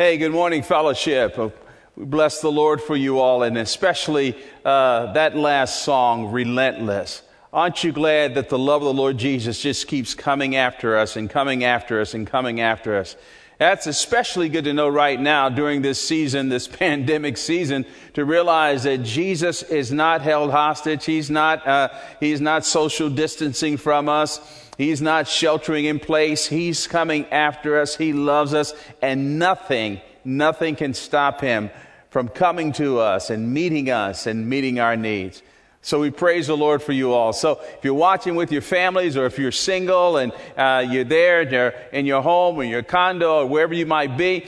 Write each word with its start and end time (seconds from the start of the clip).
Hey, 0.00 0.16
good 0.16 0.32
morning, 0.32 0.62
fellowship. 0.62 1.38
Uh, 1.38 1.50
We 1.94 2.06
bless 2.06 2.40
the 2.40 2.50
Lord 2.50 2.80
for 2.80 2.96
you 2.96 3.18
all, 3.18 3.42
and 3.42 3.58
especially 3.58 4.34
uh, 4.64 5.12
that 5.12 5.36
last 5.36 5.82
song, 5.82 6.32
Relentless. 6.32 7.20
Aren't 7.52 7.84
you 7.84 7.92
glad 7.92 8.34
that 8.36 8.48
the 8.48 8.58
love 8.58 8.80
of 8.80 8.86
the 8.86 8.94
Lord 8.94 9.18
Jesus 9.18 9.60
just 9.60 9.88
keeps 9.88 10.14
coming 10.14 10.56
after 10.56 10.96
us 10.96 11.16
and 11.16 11.28
coming 11.28 11.64
after 11.64 12.00
us 12.00 12.14
and 12.14 12.26
coming 12.26 12.62
after 12.62 12.96
us? 12.96 13.14
That's 13.58 13.86
especially 13.86 14.48
good 14.48 14.64
to 14.64 14.72
know 14.72 14.88
right 14.88 15.20
now 15.20 15.50
during 15.50 15.82
this 15.82 16.00
season, 16.00 16.48
this 16.48 16.66
pandemic 16.82 17.36
season, 17.36 17.84
to 18.14 18.24
realize 18.24 18.84
that 18.84 19.02
Jesus 19.02 19.62
is 19.62 19.92
not 19.92 20.22
held 20.22 20.50
hostage. 20.50 21.04
He's 21.04 21.28
not, 21.28 21.66
uh, 21.66 21.90
he's 22.20 22.40
not 22.40 22.64
social 22.64 23.10
distancing 23.10 23.76
from 23.76 24.08
us. 24.08 24.59
He's 24.78 25.02
not 25.02 25.28
sheltering 25.28 25.84
in 25.84 25.98
place. 25.98 26.46
He's 26.46 26.86
coming 26.86 27.26
after 27.26 27.80
us. 27.80 27.96
He 27.96 28.12
loves 28.12 28.54
us, 28.54 28.72
and 29.02 29.38
nothing, 29.38 30.00
nothing 30.24 30.76
can 30.76 30.94
stop 30.94 31.40
him 31.40 31.70
from 32.10 32.28
coming 32.28 32.72
to 32.72 32.98
us 32.98 33.30
and 33.30 33.52
meeting 33.52 33.90
us 33.90 34.26
and 34.26 34.48
meeting 34.48 34.80
our 34.80 34.96
needs. 34.96 35.42
So 35.82 36.00
we 36.00 36.10
praise 36.10 36.48
the 36.48 36.56
Lord 36.56 36.82
for 36.82 36.92
you 36.92 37.12
all. 37.12 37.32
So 37.32 37.60
if 37.78 37.84
you're 37.84 37.94
watching 37.94 38.34
with 38.34 38.52
your 38.52 38.60
families 38.62 39.16
or 39.16 39.24
if 39.24 39.38
you're 39.38 39.52
single 39.52 40.18
and 40.18 40.32
uh, 40.56 40.84
you're 40.86 41.04
there 41.04 41.42
you're 41.50 41.72
in 41.92 42.04
your 42.04 42.20
home 42.20 42.56
or 42.56 42.64
your 42.64 42.82
condo 42.82 43.38
or 43.38 43.46
wherever 43.46 43.72
you 43.72 43.86
might 43.86 44.18
be, 44.18 44.46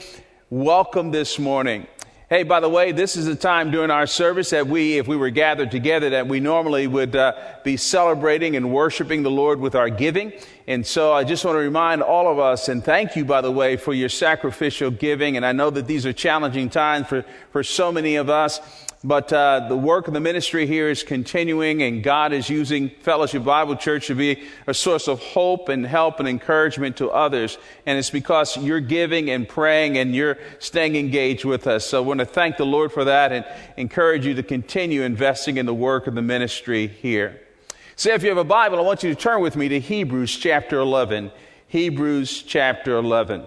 welcome 0.51 1.09
this 1.09 1.39
morning. 1.39 1.87
Hey, 2.33 2.41
by 2.41 2.61
the 2.61 2.67
way, 2.67 2.91
this 2.91 3.15
is 3.15 3.27
a 3.27 3.35
time 3.35 3.69
during 3.69 3.91
our 3.91 4.07
service 4.07 4.49
that 4.49 4.65
we, 4.65 4.97
if 4.97 5.07
we 5.07 5.15
were 5.15 5.29
gathered 5.29 5.69
together, 5.69 6.09
that 6.09 6.27
we 6.27 6.39
normally 6.39 6.87
would 6.87 7.15
uh, 7.15 7.33
be 7.63 7.77
celebrating 7.77 8.55
and 8.55 8.73
worshiping 8.73 9.21
the 9.21 9.29
Lord 9.29 9.59
with 9.59 9.75
our 9.75 9.87
giving. 9.87 10.33
And 10.65 10.83
so 10.83 11.13
I 11.13 11.25
just 11.25 11.45
want 11.45 11.57
to 11.57 11.59
remind 11.59 12.01
all 12.01 12.31
of 12.31 12.39
us, 12.39 12.69
and 12.69 12.83
thank 12.83 13.15
you, 13.15 13.23
by 13.23 13.41
the 13.41 13.51
way, 13.51 13.77
for 13.77 13.93
your 13.93 14.09
sacrificial 14.09 14.89
giving. 14.89 15.37
And 15.37 15.45
I 15.45 15.51
know 15.51 15.69
that 15.69 15.85
these 15.85 16.07
are 16.07 16.13
challenging 16.13 16.71
times 16.71 17.05
for, 17.05 17.23
for 17.51 17.61
so 17.61 17.91
many 17.91 18.15
of 18.15 18.31
us. 18.31 18.59
But 19.05 19.33
uh, 19.33 19.67
the 19.67 19.75
work 19.75 20.07
of 20.07 20.13
the 20.13 20.21
ministry 20.21 20.65
here 20.65 20.89
is 20.89 21.03
continuing, 21.03 21.83
and 21.83 22.01
God 22.01 22.31
is 22.31 22.49
using 22.49 22.89
Fellowship 22.89 23.43
Bible 23.43 23.75
Church 23.75 24.07
to 24.07 24.15
be 24.15 24.43
a 24.65 24.73
source 24.73 25.09
of 25.09 25.19
hope 25.19 25.67
and 25.67 25.85
help 25.85 26.21
and 26.21 26.29
encouragement 26.29 26.95
to 26.97 27.09
others. 27.09 27.57
And 27.85 27.99
it's 27.99 28.09
because 28.09 28.55
you're 28.55 28.79
giving 28.79 29.29
and 29.29 29.45
praying 29.47 29.97
and 29.97 30.15
you're 30.15 30.37
staying 30.59 30.95
engaged 30.95 31.43
with 31.43 31.67
us. 31.67 31.85
So 31.85 32.01
I 32.01 32.05
want 32.05 32.21
to 32.21 32.25
thank 32.25 32.55
the 32.55 32.65
Lord 32.65 32.93
for 32.93 33.03
that 33.03 33.33
and 33.33 33.45
encourage 33.75 34.25
you 34.25 34.35
to 34.35 34.43
continue 34.43 35.01
investing 35.01 35.57
in 35.57 35.65
the 35.65 35.73
work 35.73 36.07
of 36.07 36.15
the 36.15 36.21
ministry 36.21 36.87
here. 36.87 37.41
So 37.97 38.13
if 38.13 38.23
you 38.23 38.29
have 38.29 38.37
a 38.37 38.45
Bible, 38.45 38.77
I 38.77 38.83
want 38.83 39.03
you 39.03 39.13
to 39.13 39.19
turn 39.19 39.41
with 39.41 39.57
me 39.57 39.67
to 39.67 39.81
Hebrews 39.81 40.37
chapter 40.37 40.79
11. 40.79 41.29
Hebrews 41.67 42.41
chapter 42.43 42.95
11. 42.95 43.43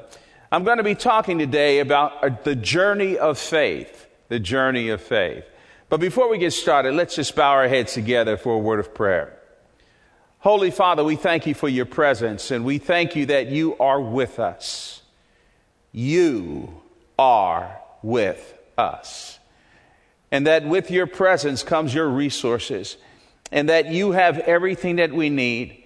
I'm 0.53 0.65
going 0.65 0.77
to 0.79 0.85
be 0.85 0.95
talking 0.95 1.39
today 1.39 1.79
about 1.79 2.23
uh, 2.23 2.37
the 2.45 2.55
journey 2.55 3.17
of 3.17 3.39
faith 3.39 4.06
the 4.29 4.39
journey 4.39 4.89
of 4.89 5.01
faith. 5.01 5.45
But 5.89 6.01
before 6.01 6.29
we 6.29 6.39
get 6.39 6.53
started, 6.53 6.95
let's 6.95 7.15
just 7.15 7.37
bow 7.37 7.53
our 7.53 7.69
heads 7.69 7.95
together 7.95 8.37
for 8.37 8.55
a 8.55 8.59
word 8.59 8.81
of 8.81 8.95
prayer. 8.95 9.39
Holy 10.39 10.71
Father, 10.71 11.03
we 11.03 11.17
thank 11.17 11.47
you 11.47 11.55
for 11.55 11.69
your 11.69 11.87
presence 11.87 12.51
and 12.51 12.65
we 12.65 12.79
thank 12.79 13.17
you 13.17 13.27
that 13.27 13.49
you 13.49 13.77
are 13.79 14.01
with 14.01 14.39
us. 14.39 15.03
You 15.93 16.83
are 17.19 17.81
with 18.03 18.59
us. 18.77 19.39
And 20.31 20.47
that 20.47 20.67
with 20.67 20.91
your 20.91 21.07
presence 21.07 21.63
comes 21.63 21.95
your 21.95 22.09
resources 22.09 22.97
and 23.51 23.69
that 23.69 23.91
you 23.91 24.13
have 24.13 24.39
everything 24.41 24.97
that 24.97 25.13
we 25.13 25.31
need. 25.31 25.85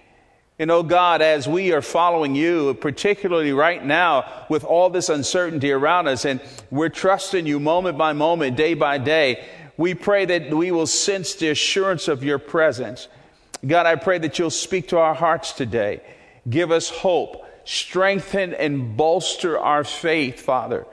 And 0.60 0.70
oh 0.70 0.82
God, 0.82 1.22
as 1.22 1.48
we 1.48 1.72
are 1.72 1.80
following 1.80 2.34
you, 2.34 2.74
particularly 2.74 3.50
right 3.50 3.82
now 3.82 4.44
with 4.50 4.62
all 4.62 4.90
this 4.90 5.08
uncertainty 5.08 5.72
around 5.72 6.06
us, 6.06 6.26
and 6.26 6.38
we're 6.70 6.90
trusting 6.90 7.46
you 7.46 7.58
moment 7.58 7.96
by 7.96 8.12
moment, 8.12 8.58
day 8.58 8.74
by 8.74 8.98
day, 8.98 9.42
we 9.78 9.94
pray 9.94 10.26
that 10.26 10.52
we 10.52 10.70
will 10.70 10.86
sense 10.86 11.34
the 11.36 11.48
assurance 11.48 12.08
of 12.08 12.22
your 12.22 12.38
presence. 12.38 13.08
God, 13.66 13.86
I 13.86 13.96
pray 13.96 14.18
that 14.18 14.38
you'll 14.38 14.50
speak 14.50 14.88
to 14.88 14.98
our 14.98 15.14
hearts 15.14 15.54
today. 15.54 16.02
Give 16.46 16.70
us 16.70 16.90
hope, 16.90 17.42
strengthen 17.64 18.52
and 18.52 18.98
bolster 18.98 19.58
our 19.58 19.82
faith, 19.82 20.42
Father. 20.42 20.86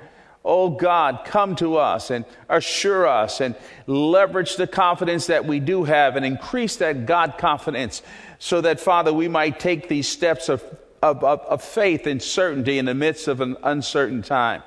Oh 0.49 0.69
God, 0.69 1.25
come 1.25 1.57
to 1.57 1.75
us 1.75 2.09
and 2.09 2.23
assure 2.47 3.05
us 3.05 3.41
and 3.41 3.53
leverage 3.85 4.55
the 4.55 4.65
confidence 4.65 5.27
that 5.27 5.43
we 5.43 5.59
do 5.59 5.83
have 5.83 6.15
and 6.15 6.25
increase 6.25 6.77
that 6.77 7.05
God 7.05 7.37
confidence 7.37 8.01
so 8.39 8.61
that, 8.61 8.79
Father, 8.79 9.11
we 9.11 9.27
might 9.27 9.59
take 9.59 9.89
these 9.89 10.07
steps 10.07 10.47
of, 10.47 10.63
of, 11.01 11.21
of, 11.21 11.41
of 11.41 11.61
faith 11.61 12.07
and 12.07 12.23
certainty 12.23 12.77
in 12.77 12.85
the 12.85 12.93
midst 12.93 13.27
of 13.27 13.41
an 13.41 13.57
uncertain 13.61 14.21
time. 14.21 14.63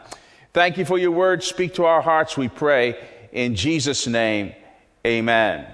Thank 0.52 0.76
you 0.76 0.84
for 0.84 0.98
your 0.98 1.12
word. 1.12 1.42
Speak 1.42 1.74
to 1.74 1.86
our 1.86 2.02
hearts, 2.02 2.36
we 2.36 2.48
pray. 2.48 3.02
In 3.32 3.54
Jesus' 3.54 4.06
name, 4.06 4.52
amen. 5.06 5.66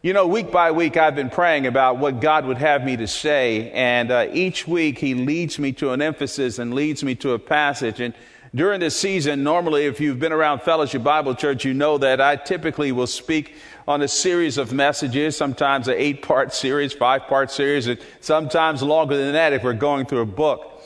You 0.00 0.14
know, 0.14 0.26
week 0.26 0.50
by 0.50 0.70
week, 0.70 0.96
I've 0.96 1.16
been 1.16 1.30
praying 1.30 1.66
about 1.66 1.98
what 1.98 2.20
God 2.20 2.46
would 2.46 2.58
have 2.58 2.82
me 2.82 2.96
to 2.96 3.06
say, 3.06 3.70
and 3.72 4.10
uh, 4.10 4.26
each 4.32 4.66
week 4.66 4.98
He 4.98 5.14
leads 5.14 5.58
me 5.58 5.72
to 5.72 5.92
an 5.92 6.00
emphasis 6.00 6.58
and 6.58 6.72
leads 6.72 7.04
me 7.04 7.14
to 7.16 7.32
a 7.32 7.38
passage. 7.38 8.00
And 8.00 8.14
during 8.54 8.78
this 8.78 8.96
season, 8.96 9.42
normally, 9.42 9.86
if 9.86 10.00
you've 10.00 10.20
been 10.20 10.32
around 10.32 10.62
Fellowship 10.62 11.02
Bible 11.02 11.34
Church, 11.34 11.64
you 11.64 11.74
know 11.74 11.98
that 11.98 12.20
I 12.20 12.36
typically 12.36 12.92
will 12.92 13.08
speak 13.08 13.56
on 13.88 14.00
a 14.02 14.06
series 14.06 14.58
of 14.58 14.72
messages, 14.72 15.36
sometimes 15.36 15.88
an 15.88 15.96
eight 15.96 16.22
part 16.22 16.54
series, 16.54 16.92
five 16.92 17.22
part 17.22 17.50
series, 17.50 17.88
and 17.88 17.98
sometimes 18.20 18.80
longer 18.80 19.16
than 19.16 19.32
that 19.32 19.52
if 19.52 19.64
we're 19.64 19.72
going 19.72 20.06
through 20.06 20.20
a 20.20 20.26
book. 20.26 20.82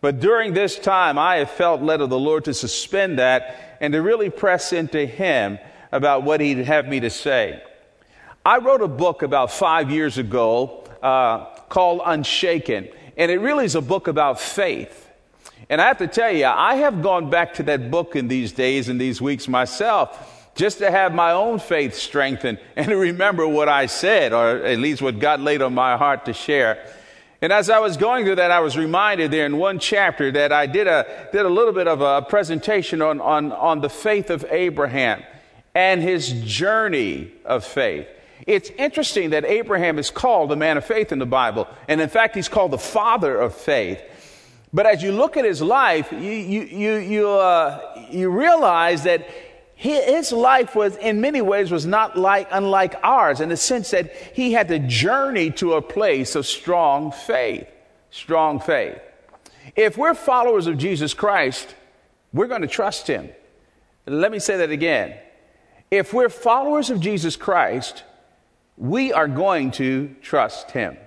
But 0.00 0.20
during 0.20 0.54
this 0.54 0.78
time, 0.78 1.18
I 1.18 1.36
have 1.36 1.50
felt 1.50 1.82
led 1.82 2.00
of 2.00 2.10
the 2.10 2.18
Lord 2.18 2.44
to 2.44 2.54
suspend 2.54 3.18
that 3.18 3.78
and 3.80 3.92
to 3.92 4.00
really 4.02 4.30
press 4.30 4.72
into 4.72 5.04
Him 5.04 5.58
about 5.90 6.22
what 6.22 6.40
He'd 6.40 6.58
have 6.58 6.86
me 6.86 7.00
to 7.00 7.10
say. 7.10 7.60
I 8.46 8.58
wrote 8.58 8.82
a 8.82 8.88
book 8.88 9.22
about 9.22 9.50
five 9.50 9.90
years 9.90 10.16
ago 10.16 10.84
uh, 11.02 11.46
called 11.68 12.02
Unshaken, 12.04 12.88
and 13.16 13.32
it 13.32 13.38
really 13.38 13.64
is 13.64 13.74
a 13.74 13.82
book 13.82 14.06
about 14.06 14.40
faith. 14.40 15.09
And 15.70 15.80
I 15.80 15.86
have 15.86 15.98
to 15.98 16.08
tell 16.08 16.32
you, 16.32 16.46
I 16.46 16.74
have 16.74 17.00
gone 17.00 17.30
back 17.30 17.54
to 17.54 17.62
that 17.62 17.92
book 17.92 18.16
in 18.16 18.26
these 18.26 18.50
days 18.50 18.88
and 18.88 19.00
these 19.00 19.20
weeks 19.20 19.46
myself 19.46 20.50
just 20.56 20.78
to 20.78 20.90
have 20.90 21.14
my 21.14 21.30
own 21.30 21.60
faith 21.60 21.94
strengthened 21.94 22.58
and 22.76 22.88
to 22.88 22.96
remember 22.96 23.46
what 23.46 23.68
I 23.68 23.86
said, 23.86 24.32
or 24.32 24.64
at 24.64 24.78
least 24.78 25.00
what 25.00 25.20
God 25.20 25.40
laid 25.40 25.62
on 25.62 25.72
my 25.72 25.96
heart 25.96 26.24
to 26.24 26.32
share. 26.32 26.84
And 27.40 27.52
as 27.52 27.70
I 27.70 27.78
was 27.78 27.96
going 27.96 28.24
through 28.24 28.34
that, 28.34 28.50
I 28.50 28.60
was 28.60 28.76
reminded 28.76 29.30
there 29.30 29.46
in 29.46 29.56
one 29.56 29.78
chapter 29.78 30.32
that 30.32 30.52
I 30.52 30.66
did 30.66 30.88
a, 30.88 31.28
did 31.32 31.46
a 31.46 31.48
little 31.48 31.72
bit 31.72 31.86
of 31.86 32.00
a 32.00 32.20
presentation 32.20 33.00
on, 33.00 33.20
on, 33.20 33.52
on 33.52 33.80
the 33.80 33.88
faith 33.88 34.28
of 34.28 34.44
Abraham 34.50 35.22
and 35.74 36.02
his 36.02 36.32
journey 36.42 37.30
of 37.44 37.64
faith. 37.64 38.08
It's 38.46 38.70
interesting 38.70 39.30
that 39.30 39.44
Abraham 39.44 39.98
is 39.98 40.10
called 40.10 40.50
a 40.50 40.56
man 40.56 40.76
of 40.76 40.84
faith 40.84 41.12
in 41.12 41.20
the 41.20 41.26
Bible. 41.26 41.68
And 41.86 42.00
in 42.00 42.08
fact, 42.08 42.34
he's 42.34 42.48
called 42.48 42.72
the 42.72 42.78
father 42.78 43.40
of 43.40 43.54
faith. 43.54 44.02
But 44.72 44.86
as 44.86 45.02
you 45.02 45.12
look 45.12 45.36
at 45.36 45.44
his 45.44 45.60
life, 45.60 46.12
you, 46.12 46.18
you, 46.18 46.62
you, 46.62 46.94
you, 46.96 47.28
uh, 47.30 48.06
you 48.10 48.30
realize 48.30 49.02
that 49.02 49.28
his 49.80 50.30
life 50.30 50.74
was 50.74 50.96
in 50.96 51.22
many 51.22 51.40
ways 51.40 51.70
was 51.70 51.86
not 51.86 52.14
like 52.14 52.48
unlike 52.52 52.96
ours 53.02 53.40
in 53.40 53.48
the 53.48 53.56
sense 53.56 53.90
that 53.92 54.14
he 54.34 54.52
had 54.52 54.68
to 54.68 54.78
journey 54.78 55.50
to 55.52 55.72
a 55.72 55.80
place 55.80 56.34
of 56.34 56.46
strong 56.46 57.10
faith 57.10 57.66
strong 58.10 58.60
faith. 58.60 58.98
If 59.74 59.96
we're 59.96 60.12
followers 60.12 60.66
of 60.66 60.76
jesus 60.76 61.14
christ 61.14 61.74
we're 62.34 62.46
going 62.46 62.60
to 62.60 62.68
trust 62.68 63.06
him. 63.06 63.30
Let 64.06 64.30
me 64.30 64.38
say 64.38 64.58
that 64.58 64.70
again. 64.70 65.16
If 65.90 66.12
we're 66.12 66.28
followers 66.28 66.90
of 66.90 67.00
jesus 67.00 67.34
christ 67.34 68.04
we 68.76 69.14
are 69.14 69.28
going 69.28 69.70
to 69.72 70.14
trust 70.20 70.72
him 70.72 70.98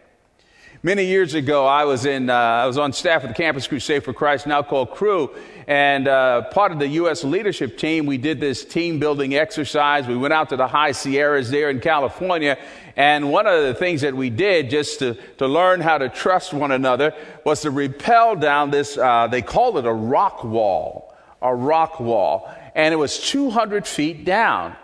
Many 0.85 1.05
years 1.05 1.33
ago, 1.33 1.65
I 1.65 1.85
was 1.85 2.05
in, 2.05 2.29
uh, 2.29 2.33
I 2.33 2.65
was 2.65 2.77
on 2.77 2.91
staff 2.91 3.23
at 3.23 3.29
the 3.29 3.33
Campus 3.33 3.67
Crusade 3.67 4.03
for 4.03 4.11
Christ, 4.11 4.45
now 4.45 4.61
called 4.61 4.91
Cru, 4.91 5.33
and 5.65 6.09
uh, 6.09 6.41
part 6.49 6.73
of 6.73 6.79
the 6.79 6.89
U.S. 6.89 7.23
leadership 7.23 7.77
team. 7.77 8.05
We 8.05 8.17
did 8.17 8.41
this 8.41 8.65
team 8.65 8.99
building 8.99 9.33
exercise. 9.33 10.07
We 10.07 10.17
went 10.17 10.33
out 10.33 10.49
to 10.49 10.57
the 10.57 10.67
high 10.67 10.91
Sierras 10.91 11.49
there 11.49 11.69
in 11.69 11.79
California, 11.79 12.57
and 12.97 13.31
one 13.31 13.47
of 13.47 13.63
the 13.63 13.73
things 13.73 14.01
that 14.01 14.13
we 14.13 14.29
did 14.29 14.69
just 14.69 14.99
to, 14.99 15.13
to 15.37 15.47
learn 15.47 15.79
how 15.79 15.99
to 15.99 16.09
trust 16.09 16.53
one 16.53 16.73
another 16.73 17.13
was 17.45 17.61
to 17.61 17.71
rappel 17.71 18.35
down 18.35 18.69
this. 18.69 18.97
Uh, 18.97 19.27
they 19.27 19.41
called 19.41 19.77
it 19.77 19.85
a 19.85 19.93
rock 19.93 20.43
wall, 20.43 21.15
a 21.41 21.55
rock 21.55 22.01
wall, 22.01 22.53
and 22.75 22.93
it 22.93 22.97
was 22.97 23.19
200 23.19 23.87
feet 23.87 24.25
down. 24.25 24.75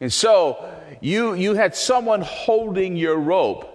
And 0.00 0.10
so 0.10 0.72
you 1.02 1.34
you 1.34 1.52
had 1.52 1.76
someone 1.76 2.22
holding 2.22 2.96
your 2.96 3.18
rope 3.18 3.71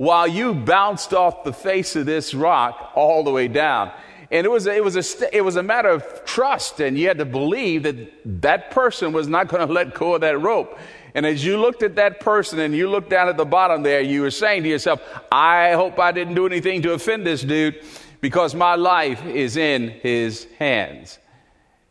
while 0.00 0.26
you 0.26 0.54
bounced 0.54 1.12
off 1.12 1.44
the 1.44 1.52
face 1.52 1.94
of 1.94 2.06
this 2.06 2.32
rock 2.32 2.90
all 2.94 3.22
the 3.22 3.30
way 3.30 3.46
down. 3.46 3.92
And 4.30 4.46
it 4.46 4.48
was, 4.48 4.66
it 4.66 4.82
was, 4.82 4.96
a, 4.96 5.36
it 5.36 5.42
was 5.42 5.56
a 5.56 5.62
matter 5.62 5.90
of 5.90 6.24
trust, 6.24 6.80
and 6.80 6.96
you 6.96 7.06
had 7.06 7.18
to 7.18 7.26
believe 7.26 7.82
that 7.82 8.40
that 8.40 8.70
person 8.70 9.12
was 9.12 9.28
not 9.28 9.48
going 9.48 9.66
to 9.66 9.70
let 9.70 9.92
go 9.92 10.14
of 10.14 10.22
that 10.22 10.40
rope. 10.40 10.78
And 11.14 11.26
as 11.26 11.44
you 11.44 11.60
looked 11.60 11.82
at 11.82 11.96
that 11.96 12.18
person 12.18 12.60
and 12.60 12.74
you 12.74 12.88
looked 12.88 13.10
down 13.10 13.28
at 13.28 13.36
the 13.36 13.44
bottom 13.44 13.82
there, 13.82 14.00
you 14.00 14.22
were 14.22 14.30
saying 14.30 14.62
to 14.62 14.70
yourself, 14.70 15.02
I 15.30 15.72
hope 15.72 15.98
I 15.98 16.12
didn't 16.12 16.34
do 16.34 16.46
anything 16.46 16.80
to 16.80 16.94
offend 16.94 17.26
this 17.26 17.42
dude 17.42 17.84
because 18.22 18.54
my 18.54 18.76
life 18.76 19.22
is 19.26 19.58
in 19.58 19.90
his 19.90 20.46
hands. 20.58 21.18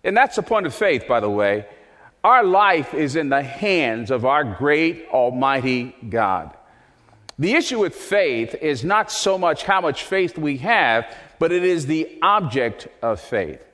And 0.04 0.18
that's 0.18 0.36
the 0.36 0.42
point 0.42 0.66
of 0.66 0.74
faith, 0.74 1.08
by 1.08 1.20
the 1.20 1.30
way. 1.30 1.68
Our 2.24 2.44
life 2.44 2.96
is 2.96 3.16
in 3.16 3.30
the 3.30 3.44
hands 3.44 4.10
of 4.10 4.26
our 4.26 4.44
great 4.44 5.06
Almighty 5.10 5.96
God. 6.10 6.56
The 7.40 7.54
issue 7.54 7.80
with 7.80 7.96
faith 7.96 8.54
is 8.56 8.84
not 8.84 9.10
so 9.12 9.38
much 9.38 9.64
how 9.64 9.80
much 9.80 10.04
faith 10.04 10.38
we 10.38 10.58
have, 10.58 11.08
but 11.40 11.54
it 11.54 11.64
is 11.64 11.86
the 11.86 12.20
object 12.22 12.90
of 13.02 13.22
faith. 13.22 13.66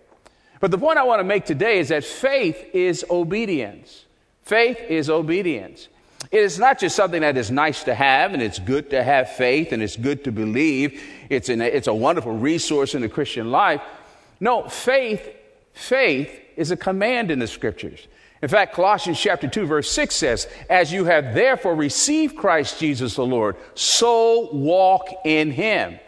But 0.59 0.69
the 0.69 0.77
point 0.77 0.99
I 0.99 1.03
want 1.03 1.19
to 1.19 1.23
make 1.23 1.45
today 1.45 1.79
is 1.79 1.89
that 1.89 2.03
faith 2.03 2.63
is 2.73 3.03
obedience. 3.09 4.05
Faith 4.43 4.79
is 4.87 5.09
obedience. 5.09 5.87
It 6.31 6.41
is 6.41 6.59
not 6.59 6.79
just 6.79 6.95
something 6.95 7.21
that 7.21 7.37
is 7.37 7.49
nice 7.49 7.83
to 7.85 7.95
have 7.95 8.33
and 8.33 8.41
it's 8.41 8.59
good 8.59 8.91
to 8.91 9.03
have 9.03 9.31
faith 9.31 9.71
and 9.71 9.81
it's 9.81 9.95
good 9.95 10.23
to 10.25 10.31
believe. 10.31 11.01
It's, 11.29 11.49
an, 11.49 11.61
it's 11.61 11.87
a 11.87 11.93
wonderful 11.93 12.33
resource 12.33 12.93
in 12.93 13.01
the 13.01 13.09
Christian 13.09 13.49
life. 13.49 13.81
No, 14.39 14.69
faith, 14.69 15.27
faith 15.73 16.39
is 16.55 16.69
a 16.69 16.77
command 16.77 17.31
in 17.31 17.39
the 17.39 17.47
scriptures. 17.47 18.07
In 18.41 18.49
fact, 18.49 18.73
Colossians 18.73 19.19
chapter 19.19 19.47
2 19.47 19.65
verse 19.65 19.89
6 19.91 20.15
says, 20.15 20.47
As 20.69 20.91
you 20.91 21.05
have 21.05 21.33
therefore 21.33 21.75
received 21.75 22.35
Christ 22.35 22.79
Jesus 22.79 23.15
the 23.15 23.25
Lord, 23.25 23.55
so 23.75 24.49
walk 24.51 25.09
in 25.23 25.51
him. 25.51 25.99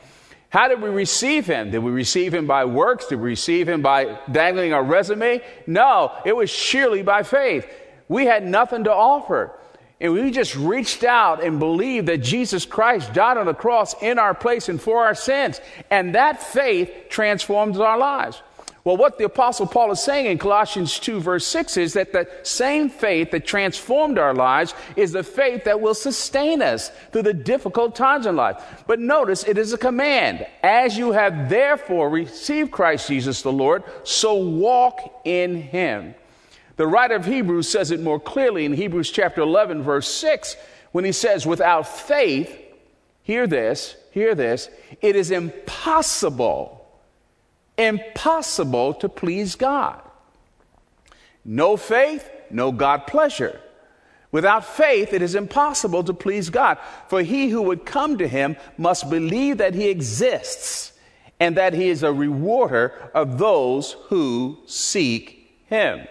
How 0.50 0.68
did 0.68 0.82
we 0.82 0.90
receive 0.90 1.46
him? 1.46 1.72
Did 1.72 1.80
we 1.80 1.92
receive 1.92 2.34
him 2.34 2.48
by 2.48 2.66
works? 2.66 3.08
Did 3.08 3.20
we 3.20 3.30
receive 3.30 3.68
him 3.68 3.82
by 3.82 4.18
dangling 4.32 4.74
our 4.74 4.84
resume? 4.84 5.42
No, 5.66 6.14
it 6.26 6.36
was 6.36 6.50
sheerly 6.50 7.04
by 7.04 7.24
faith. 7.24 7.68
We 8.08 8.26
had 8.26 8.46
nothing 8.46 8.86
to 8.86 8.94
offer. 8.94 9.52
And 10.00 10.14
we 10.14 10.30
just 10.32 10.56
reached 10.56 11.04
out 11.04 11.44
and 11.44 11.60
believed 11.60 12.08
that 12.08 12.20
Jesus 12.20 12.66
Christ 12.66 13.14
died 13.14 13.38
on 13.38 13.48
the 13.48 13.54
cross 13.54 13.96
in 14.02 14.20
our 14.20 14.34
place 14.34 14.70
and 14.70 14.82
for 14.82 15.04
our 15.04 15.16
sins. 15.16 15.60
And 15.90 16.16
that 16.16 16.42
faith 16.42 16.92
transforms 17.10 17.80
our 17.80 17.98
lives. 17.98 18.42
Well, 18.88 18.96
what 18.96 19.18
the 19.18 19.26
Apostle 19.26 19.68
Paul 19.68 19.92
is 19.92 20.00
saying 20.00 20.28
in 20.28 20.38
Colossians 20.38 20.98
2, 20.98 21.20
verse 21.20 21.46
6 21.46 21.76
is 21.76 21.92
that 21.92 22.14
the 22.14 22.26
same 22.44 22.90
faith 22.90 23.32
that 23.32 23.46
transformed 23.46 24.18
our 24.18 24.34
lives 24.34 24.74
is 24.96 25.12
the 25.12 25.24
faith 25.24 25.66
that 25.66 25.82
will 25.82 25.94
sustain 25.94 26.62
us 26.62 26.90
through 27.12 27.24
the 27.24 27.34
difficult 27.34 27.98
times 27.98 28.26
in 28.26 28.38
life. 28.38 28.64
But 28.88 29.02
notice 29.02 29.44
it 29.44 29.58
is 29.58 29.74
a 29.74 29.78
command. 29.78 30.48
As 30.64 30.98
you 30.98 31.12
have 31.12 31.50
therefore 31.50 32.10
received 32.10 32.72
Christ 32.72 33.10
Jesus 33.10 33.42
the 33.42 33.52
Lord, 33.52 33.84
so 34.06 34.36
walk 34.36 35.22
in 35.26 35.64
him. 35.64 36.16
The 36.78 36.88
writer 36.88 37.16
of 37.16 37.26
Hebrews 37.26 37.68
says 37.68 37.92
it 37.92 38.00
more 38.00 38.22
clearly 38.22 38.64
in 38.64 38.72
Hebrews 38.72 39.12
chapter 39.12 39.42
11, 39.42 39.84
verse 39.84 40.08
6, 40.08 40.56
when 40.94 41.04
he 41.04 41.12
says, 41.12 41.46
Without 41.46 41.90
faith, 41.90 42.58
hear 43.22 43.48
this, 43.48 43.98
hear 44.12 44.34
this, 44.34 44.70
it 45.02 45.18
is 45.18 45.30
impossible 45.30 46.77
impossible 47.78 48.94
to 48.96 49.10
please 49.10 49.56
God. 49.56 50.02
No 51.46 51.78
faith, 51.78 52.30
no 52.50 52.72
God 52.72 53.08
pleasure. 53.08 53.60
Without 54.32 54.66
faith, 54.66 55.14
it 55.14 55.22
is 55.22 55.36
impossible 55.36 56.04
to 56.04 56.14
please 56.14 56.50
God. 56.50 56.78
For 57.08 57.22
he 57.22 57.50
who 57.50 57.62
would 57.64 57.86
come 57.86 58.18
to 58.18 58.28
him 58.28 58.58
must 58.78 59.10
believe 59.10 59.58
that 59.60 59.74
he 59.74 59.90
exists 59.90 60.92
and 61.40 61.56
that 61.56 61.74
he 61.74 61.90
is 61.90 62.04
a 62.04 62.12
rewarder 62.12 63.12
of 63.14 63.38
those 63.38 63.94
who 64.08 64.58
seek 64.66 65.64
him. 65.68 66.08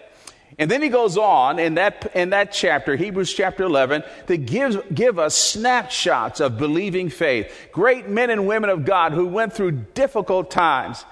And 0.59 0.71
then 0.71 0.81
he 0.81 0.89
goes 0.89 1.17
on 1.17 1.59
in 1.59 1.75
that, 1.75 2.11
in 2.15 2.31
that 2.31 2.51
chapter, 2.51 2.95
Hebrews 2.95 3.31
chapter 3.31 3.63
11, 3.63 4.03
to 4.25 4.37
give, 4.37 4.83
give 4.93 5.19
us 5.19 5.35
snapshots 5.35 6.39
of 6.39 6.57
believing 6.57 7.09
faith. 7.09 7.69
Great 7.71 8.09
men 8.09 8.31
and 8.31 8.47
women 8.47 8.71
of 8.71 8.83
God 8.83 9.11
who 9.11 9.27
went 9.27 9.53
through 9.53 9.71
difficult 9.93 10.49
times 10.49 11.05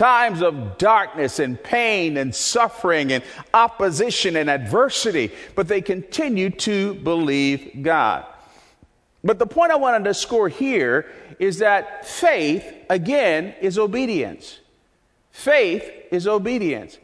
times 0.00 0.40
of 0.40 0.78
darkness 0.78 1.40
and 1.40 1.62
pain 1.62 2.16
and 2.16 2.34
suffering 2.34 3.12
and 3.12 3.22
opposition 3.52 4.34
and 4.34 4.48
adversity, 4.48 5.30
but 5.54 5.68
they 5.68 5.82
continue 5.82 6.48
to 6.48 6.94
believe 6.94 7.82
God. 7.82 8.24
But 9.22 9.38
the 9.38 9.46
point 9.46 9.72
I 9.72 9.76
want 9.76 10.02
to 10.02 10.14
score 10.14 10.48
here 10.48 11.04
is 11.38 11.58
that 11.58 12.06
faith, 12.06 12.64
again, 12.88 13.54
is 13.60 13.78
obedience. 13.78 14.60
Faith 15.32 15.84
is 16.10 16.26
obedience. 16.26 16.96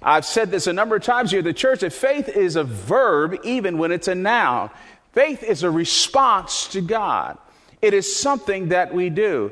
I've 0.00 0.24
said 0.24 0.52
this 0.52 0.68
a 0.68 0.72
number 0.72 0.94
of 0.94 1.02
times 1.02 1.32
here 1.32 1.40
at 1.40 1.44
the 1.44 1.52
church 1.52 1.80
that 1.80 1.92
faith 1.92 2.28
is 2.28 2.54
a 2.54 2.62
verb 2.62 3.36
even 3.42 3.78
when 3.78 3.90
it's 3.90 4.06
a 4.06 4.14
noun. 4.14 4.70
Faith 5.10 5.42
is 5.42 5.64
a 5.64 5.70
response 5.72 6.68
to 6.68 6.80
God. 6.80 7.36
It 7.82 7.94
is 7.94 8.14
something 8.14 8.68
that 8.68 8.94
we 8.94 9.10
do. 9.10 9.50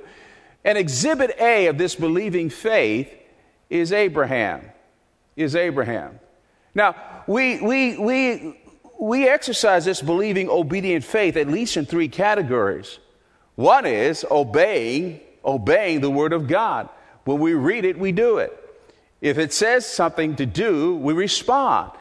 And 0.65 0.79
exhibit 0.79 1.37
A 1.41 1.67
of 1.67 1.79
this 1.79 1.95
believing 1.95 2.51
faith 2.51 3.13
is 3.69 3.93
Abraham. 3.93 4.63
Is 5.35 5.57
Abraham. 5.57 6.21
Now, 6.75 6.95
we, 7.27 7.61
we, 7.61 7.99
we, 7.99 8.61
we 9.01 9.29
exercise 9.29 9.85
this 9.85 10.03
believing, 10.03 10.49
obedient 10.49 11.05
faith 11.05 11.37
at 11.37 11.49
least 11.49 11.77
in 11.77 11.87
three 11.87 12.09
categories. 12.09 12.99
One 13.55 13.87
is 13.87 14.25
obeying, 14.31 15.21
obeying 15.45 16.01
the 16.01 16.11
Word 16.11 16.33
of 16.33 16.47
God. 16.47 16.89
When 17.25 17.39
we 17.39 17.55
read 17.55 17.85
it, 17.85 17.99
we 17.99 18.13
do 18.13 18.39
it. 18.39 18.59
If 19.21 19.39
it 19.39 19.53
says 19.53 19.87
something 19.87 20.37
to 20.37 20.47
do, 20.47 20.97
we 20.97 21.13
respond. 21.13 21.93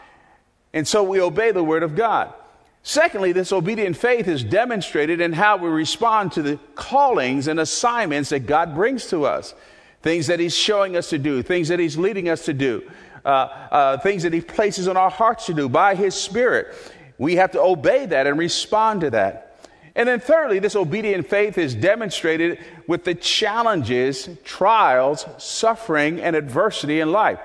And 0.73 0.87
so 0.87 1.03
we 1.03 1.21
obey 1.21 1.51
the 1.51 1.63
Word 1.63 1.83
of 1.83 1.95
God. 1.95 2.33
Secondly, 2.83 3.31
this 3.31 3.51
obedient 3.51 3.95
faith 3.95 4.27
is 4.27 4.43
demonstrated 4.43 5.21
in 5.21 5.33
how 5.33 5.57
we 5.57 5.69
respond 5.69 6.31
to 6.31 6.41
the 6.41 6.57
callings 6.73 7.47
and 7.47 7.59
assignments 7.59 8.29
that 8.29 8.41
God 8.41 8.73
brings 8.73 9.07
to 9.07 9.25
us. 9.25 9.53
Things 10.01 10.27
that 10.27 10.39
He's 10.39 10.55
showing 10.55 10.97
us 10.97 11.09
to 11.11 11.19
do, 11.19 11.43
things 11.43 11.67
that 11.67 11.79
He's 11.79 11.95
leading 11.95 12.27
us 12.27 12.45
to 12.45 12.53
do, 12.53 12.89
uh, 13.23 13.27
uh, 13.27 13.97
things 13.99 14.23
that 14.23 14.33
He 14.33 14.41
places 14.41 14.87
on 14.87 14.97
our 14.97 15.11
hearts 15.11 15.45
to 15.45 15.53
do 15.53 15.69
by 15.69 15.93
His 15.93 16.15
Spirit. 16.15 16.75
We 17.19 17.35
have 17.35 17.51
to 17.51 17.61
obey 17.61 18.07
that 18.07 18.25
and 18.25 18.39
respond 18.39 19.01
to 19.01 19.11
that. 19.11 19.47
And 19.93 20.09
then, 20.09 20.19
thirdly, 20.19 20.57
this 20.57 20.75
obedient 20.75 21.29
faith 21.29 21.59
is 21.59 21.75
demonstrated 21.75 22.57
with 22.87 23.03
the 23.03 23.13
challenges, 23.13 24.27
trials, 24.43 25.27
suffering, 25.37 26.19
and 26.19 26.35
adversity 26.35 26.99
in 26.99 27.11
life, 27.11 27.39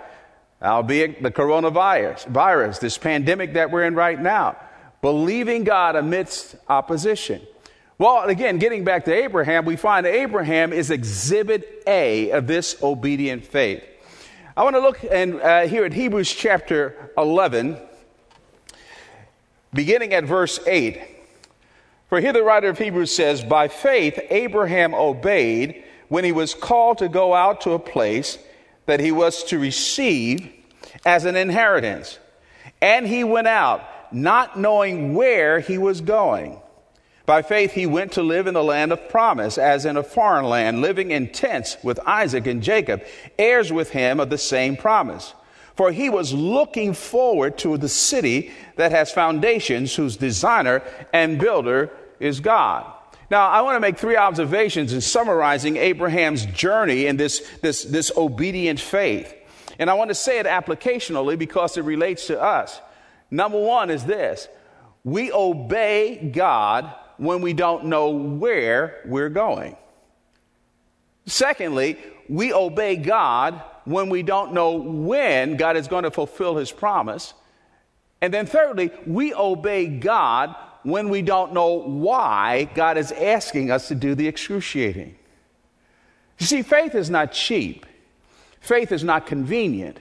albeit 0.63 1.23
the 1.23 1.31
coronavirus, 1.31 2.27
virus, 2.29 2.79
this 2.79 2.97
pandemic 2.97 3.53
that 3.55 3.71
we're 3.71 3.85
in 3.85 3.95
right 3.95 4.19
now 4.19 4.57
believing 5.07 5.63
God 5.63 5.95
amidst 5.95 6.57
opposition. 6.69 7.41
Well, 7.97 8.25
again, 8.25 8.59
getting 8.59 8.83
back 8.83 9.05
to 9.05 9.15
Abraham, 9.15 9.65
we 9.65 9.77
find 9.77 10.05
Abraham 10.05 10.73
is 10.73 10.91
exhibit 10.91 11.85
A 11.87 12.33
of 12.33 12.49
this 12.49 12.83
obedient 12.83 13.47
faith. 13.47 13.85
I 14.57 14.65
want 14.65 14.75
to 14.75 14.81
look 14.81 14.99
and 15.09 15.41
uh, 15.41 15.69
here 15.69 15.85
at 15.85 15.93
Hebrews 15.93 16.35
chapter 16.35 17.13
11, 17.17 17.77
beginning 19.73 20.13
at 20.13 20.25
verse 20.25 20.59
8. 20.67 21.01
For 22.09 22.21
here 22.21 22.33
the 22.33 22.43
writer 22.43 22.71
of 22.71 22.79
Hebrews 22.79 23.15
says, 23.15 23.45
By 23.45 23.69
faith 23.69 24.19
Abraham 24.29 24.93
obeyed 24.93 25.85
when 26.09 26.25
he 26.25 26.33
was 26.33 26.53
called 26.53 26.99
to 26.99 27.09
go 27.09 27.33
out 27.33 27.61
to 27.61 27.75
a 27.75 27.79
place 27.79 28.39
that 28.87 28.99
he 28.99 29.13
was 29.13 29.45
to 29.45 29.61
receive 29.61 30.51
as 31.05 31.25
an 31.25 31.37
inheritance. 31.37 32.19
And 32.83 33.07
he 33.07 33.23
went 33.23 33.47
out 33.47 33.89
not 34.17 34.59
knowing 34.59 35.15
where 35.15 35.61
he 35.61 35.79
was 35.79 36.01
going. 36.01 36.59
By 37.27 37.43
faith, 37.43 37.73
he 37.73 37.87
went 37.87 38.13
to 38.13 38.23
live 38.23 38.47
in 38.47 38.55
the 38.55 38.63
land 38.63 38.93
of 38.93 39.09
promise, 39.09 39.59
as 39.59 39.85
in 39.85 39.97
a 39.97 40.03
foreign 40.03 40.45
land, 40.45 40.81
living 40.81 41.11
in 41.11 41.33
tents 41.33 41.77
with 41.83 41.99
Isaac 42.07 42.47
and 42.47 42.63
Jacob, 42.63 43.03
heirs 43.39 43.73
with 43.73 43.91
him 43.91 44.21
of 44.21 44.31
the 44.31 44.39
same 44.39 44.77
promise. 44.77 45.35
For 45.75 45.93
he 45.93 46.09
was 46.09 46.33
looking 46.33 46.95
forward 46.95 47.59
to 47.59 47.77
the 47.77 47.89
city 47.89 48.53
that 48.77 48.93
has 48.93 49.13
foundations, 49.13 49.95
whose 49.95 50.17
designer 50.17 50.83
and 51.13 51.39
builder 51.39 51.91
is 52.19 52.41
God. 52.41 52.91
Now, 53.29 53.49
I 53.49 53.61
want 53.63 53.75
to 53.77 53.81
make 53.81 53.99
three 53.99 54.17
observations 54.17 54.93
in 54.93 55.01
summarizing 55.01 55.77
Abraham's 55.77 56.47
journey 56.47 57.07
in 57.07 57.17
this, 57.17 57.47
this, 57.61 57.83
this 57.83 58.13
obedient 58.17 58.79
faith. 58.79 59.35
And 59.81 59.91
I 59.91 59.95
want 59.95 60.11
to 60.11 60.15
say 60.15 60.39
it 60.39 60.47
applicationally 60.47 61.37
because 61.37 61.77
it 61.77 61.83
relates 61.83 62.29
to 62.29 62.41
us. 62.41 62.81
Number 63.31 63.61
one 63.61 63.91
is 63.91 64.05
this 64.05 64.49
we 65.05 65.33
obey 65.33 66.31
God 66.35 66.93
when 67.17 67.41
we 67.41 67.53
don't 67.53 67.87
know 67.87 68.11
where 68.11 69.03
we're 69.07 69.29
going. 69.29 69.77
Secondly, 71.27 71.99
we 72.29 72.53
obey 72.53 72.97
God 72.97 73.63
when 73.85 74.09
we 74.09 74.23
don't 74.23 74.53
know 74.53 74.73
when 74.73 75.57
God 75.57 75.77
is 75.77 75.89
going 75.89 76.05
to 76.05 76.11
fulfill 76.11 76.57
his 76.57 76.73
promise. 76.73 77.35
And 78.21 78.33
then 78.33 78.47
thirdly, 78.47 78.91
we 79.07 79.35
obey 79.35 79.87
God 79.87 80.55
when 80.83 81.09
we 81.09 81.23
don't 81.23 81.53
know 81.53 81.75
why 81.75 82.69
God 82.75 82.97
is 82.97 83.13
asking 83.13 83.71
us 83.71 83.89
to 83.89 83.95
do 83.95 84.15
the 84.15 84.29
excruciating. 84.29 85.17
You 86.39 86.47
see, 86.47 86.63
faith 86.63 86.95
is 86.95 87.11
not 87.11 87.33
cheap. 87.33 87.87
Faith 88.61 88.93
is 88.93 89.05
not 89.05 89.27
convenient. 89.27 90.01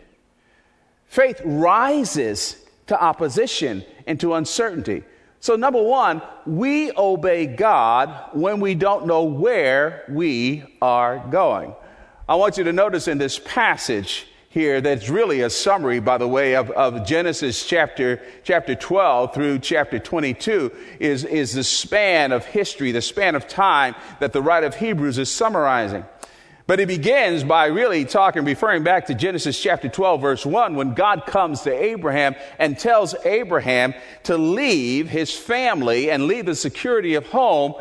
Faith 1.07 1.41
rises 1.45 2.64
to 2.87 3.01
opposition 3.01 3.83
and 4.07 4.19
to 4.19 4.33
uncertainty. 4.35 5.03
So, 5.39 5.55
number 5.55 5.81
one, 5.81 6.21
we 6.45 6.91
obey 6.97 7.45
God 7.45 8.29
when 8.33 8.59
we 8.59 8.73
don't 8.73 9.05
know 9.05 9.23
where 9.23 10.03
we 10.09 10.63
are 10.81 11.19
going. 11.29 11.75
I 12.27 12.35
want 12.35 12.57
you 12.57 12.63
to 12.63 12.73
notice 12.73 13.07
in 13.07 13.19
this 13.19 13.39
passage, 13.39 14.27
here 14.55 14.79
that's 14.79 15.09
really 15.09 15.41
a 15.41 15.49
summary, 15.49 15.99
by 15.99 16.17
the 16.17 16.29
way, 16.29 16.55
of, 16.55 16.71
of 16.71 17.05
Genesis 17.05 17.67
chapter, 17.67 18.21
chapter 18.45 18.73
12 18.73 19.33
through 19.33 19.59
chapter 19.59 19.99
22 19.99 20.71
is, 20.99 21.25
is 21.25 21.51
the 21.51 21.63
span 21.63 22.31
of 22.31 22.45
history, 22.45 22.93
the 22.93 23.01
span 23.01 23.35
of 23.35 23.49
time 23.49 23.95
that 24.21 24.31
the 24.31 24.41
writer 24.41 24.65
of 24.65 24.73
Hebrews 24.73 25.17
is 25.17 25.29
summarizing. 25.29 26.05
But 26.67 26.79
he 26.79 26.85
begins 26.85 27.43
by 27.43 27.67
really 27.67 28.05
talking, 28.05 28.43
referring 28.43 28.83
back 28.83 29.05
to 29.07 29.13
Genesis 29.13 29.59
chapter 29.61 29.87
12, 29.87 30.21
verse 30.21 30.45
1, 30.45 30.75
when 30.75 30.95
God 30.95 31.27
comes 31.27 31.61
to 31.61 31.71
Abraham 31.71 32.35
and 32.57 32.77
tells 32.77 33.13
Abraham 33.23 33.93
to 34.23 34.35
leave 34.35 35.07
his 35.07 35.31
family 35.31 36.09
and 36.09 36.25
leave 36.25 36.47
the 36.47 36.55
security 36.55 37.13
of 37.13 37.27
home 37.27 37.75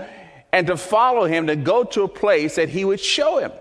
and 0.53 0.67
to 0.67 0.77
follow 0.77 1.25
him, 1.25 1.47
to 1.47 1.57
go 1.57 1.85
to 1.85 2.03
a 2.03 2.09
place 2.09 2.57
that 2.57 2.69
he 2.69 2.85
would 2.85 3.01
show 3.01 3.39
him. 3.39 3.53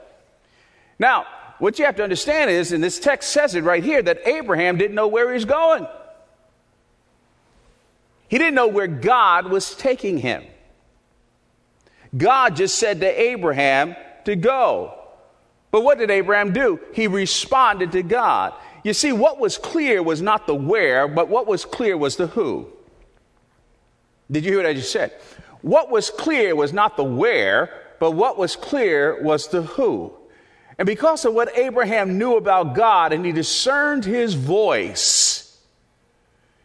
Now, 1.00 1.26
what 1.58 1.80
you 1.80 1.86
have 1.86 1.96
to 1.96 2.04
understand 2.04 2.52
is, 2.52 2.74
and 2.74 2.84
this 2.84 3.00
text 3.00 3.30
says 3.30 3.56
it 3.56 3.64
right 3.64 3.84
here, 3.84 4.02
that 4.02 4.28
Abraham 4.28 4.78
didn't 4.78 4.96
know 4.96 5.08
where 5.08 5.30
he 5.30 5.36
was 5.36 5.46
going. 5.46 5.88
He 8.28 8.38
didn't 8.38 8.56
know 8.56 8.68
where 8.68 8.88
God 8.88 9.50
was 9.50 9.74
taking 9.74 10.18
him. 10.18 10.44
God 12.16 12.58
just 12.58 12.78
said 12.78 13.00
to 13.00 13.22
Abraham 13.22 13.96
to 14.26 14.36
go. 14.36 15.00
But 15.74 15.82
what 15.82 15.98
did 15.98 16.12
Abraham 16.12 16.54
do? 16.54 16.80
He 16.94 17.08
responded 17.08 17.94
to 17.94 18.04
God. 18.04 18.54
You 18.84 18.94
see, 18.94 19.12
what 19.12 19.40
was 19.40 19.58
clear 19.58 20.04
was 20.04 20.22
not 20.22 20.46
the 20.46 20.54
where, 20.54 21.08
but 21.08 21.30
what 21.30 21.48
was 21.48 21.66
clear 21.66 21.98
was 21.98 22.16
the 22.16 22.28
who. 22.28 22.68
Did 24.30 24.46
you 24.46 24.52
hear 24.52 24.60
what 24.60 24.68
I 24.68 24.76
just 24.76 24.92
said? 24.92 25.14
What 25.64 25.90
was 25.90 26.12
clear 26.12 26.56
was 26.56 26.74
not 26.74 26.96
the 26.96 27.04
where, 27.04 27.72
but 28.00 28.12
what 28.12 28.38
was 28.38 28.56
clear 28.56 29.20
was 29.24 29.48
the 29.48 29.64
who. 29.64 30.14
And 30.78 30.86
because 30.86 31.26
of 31.26 31.34
what 31.34 31.58
Abraham 31.58 32.20
knew 32.20 32.38
about 32.38 32.76
God 32.76 33.12
and 33.12 33.26
he 33.26 33.32
discerned 33.32 34.06
his 34.06 34.36
voice, 34.36 35.43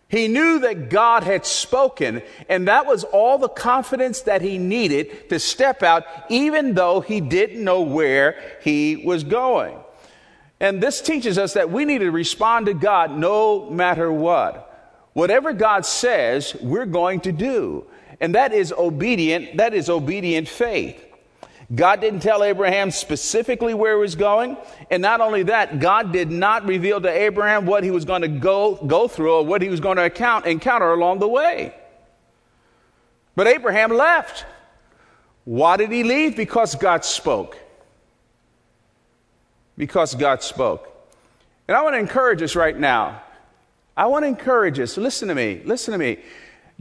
he 0.09 0.27
knew 0.27 0.61
that 0.61 0.89
God 0.89 1.23
had 1.23 1.45
spoken, 1.45 2.23
and 2.49 2.67
that 2.67 2.87
was 2.87 3.05
all 3.05 3.37
the 3.37 3.49
confidence 3.49 4.23
that 4.23 4.41
he 4.41 4.57
needed 4.57 5.29
to 5.29 5.39
step 5.39 5.83
out, 5.83 6.05
even 6.31 6.75
though 6.75 7.01
he 7.01 7.21
didn't 7.21 7.63
know 7.63 7.83
where 7.83 8.41
he 8.63 9.03
was 9.05 9.23
going. 9.23 9.77
And 10.61 10.83
this 10.83 11.03
teaches 11.03 11.37
us 11.37 11.53
that 11.53 11.71
we 11.71 11.85
need 11.85 11.99
to 11.99 12.11
respond 12.11 12.67
to 12.67 12.75
God 12.75 13.11
no 13.11 13.69
matter 13.69 14.11
what. 14.11 14.65
Whatever 15.13 15.53
God 15.53 15.85
says, 15.85 16.57
we're 16.61 16.87
going 16.87 17.21
to 17.21 17.33
do. 17.33 17.85
And 18.21 18.35
that 18.35 18.53
is 18.53 18.73
obedient, 18.73 19.59
that 19.59 19.75
is 19.75 19.91
obedient 19.91 20.49
faith. 20.49 21.05
God 21.75 22.01
didn't 22.01 22.21
tell 22.21 22.43
Abraham 22.43 22.91
specifically 22.91 23.75
where 23.75 23.97
he 23.97 24.01
was 24.01 24.15
going. 24.15 24.57
And 24.91 25.03
not 25.03 25.21
only 25.21 25.45
that, 25.45 25.81
God 25.81 26.13
did 26.13 26.31
not 26.31 26.67
reveal 26.67 27.01
to 27.01 27.11
Abraham 27.11 27.67
what 27.67 27.85
he 27.85 27.91
was 27.91 28.07
going 28.07 28.23
to 28.23 28.29
go, 28.29 28.77
go 28.77 29.07
through 29.07 29.35
or 29.35 29.45
what 29.45 29.61
he 29.61 29.69
was 29.69 29.81
going 29.81 29.99
to 29.99 30.05
account, 30.05 30.47
encounter 30.47 30.91
along 30.93 31.19
the 31.19 31.29
way. 31.29 31.75
But 33.37 33.49
Abraham 33.49 33.91
left. 33.91 34.47
Why 35.45 35.77
did 35.77 35.93
he 35.93 36.05
leave? 36.05 36.37
Because 36.37 36.75
God 36.75 37.05
spoke. 37.05 37.59
Because 39.77 40.15
God 40.15 40.43
spoke. 40.43 40.89
And 41.69 41.77
I 41.77 41.83
want 41.83 41.95
to 41.95 41.99
encourage 41.99 42.41
us 42.41 42.57
right 42.57 42.77
now. 42.77 43.23
I 43.95 44.07
want 44.07 44.25
to 44.25 44.29
encourage 44.29 44.81
us. 44.81 44.97
Listen 44.97 45.29
to 45.29 45.35
me. 45.35 45.61
Listen 45.65 45.93
to 45.93 45.99
me. 45.99 46.19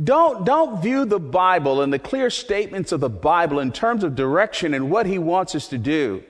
Don't, 0.01 0.45
don't 0.45 0.81
view 0.81 1.05
the 1.05 1.19
Bible 1.19 1.81
and 1.81 1.91
the 1.91 1.99
clear 1.99 2.29
statements 2.29 2.91
of 2.91 2.99
the 2.99 3.09
Bible 3.09 3.59
in 3.59 3.71
terms 3.71 4.03
of 4.03 4.15
direction 4.15 4.73
and 4.73 4.91
what 4.91 5.07
He 5.07 5.17
wants 5.17 5.55
us 5.55 5.67
to 5.69 5.77
do. 5.77 6.23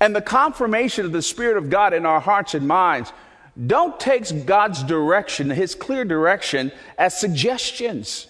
And 0.00 0.16
the 0.16 0.22
confirmation 0.22 1.04
of 1.04 1.12
the 1.12 1.22
Spirit 1.22 1.58
of 1.58 1.68
God 1.68 1.92
in 1.92 2.06
our 2.06 2.20
hearts 2.20 2.54
and 2.54 2.66
minds. 2.66 3.12
Don't 3.66 4.00
take 4.00 4.46
God's 4.46 4.82
direction, 4.82 5.50
His 5.50 5.74
clear 5.74 6.04
direction, 6.04 6.72
as 6.98 7.18
suggestions. 7.18 8.26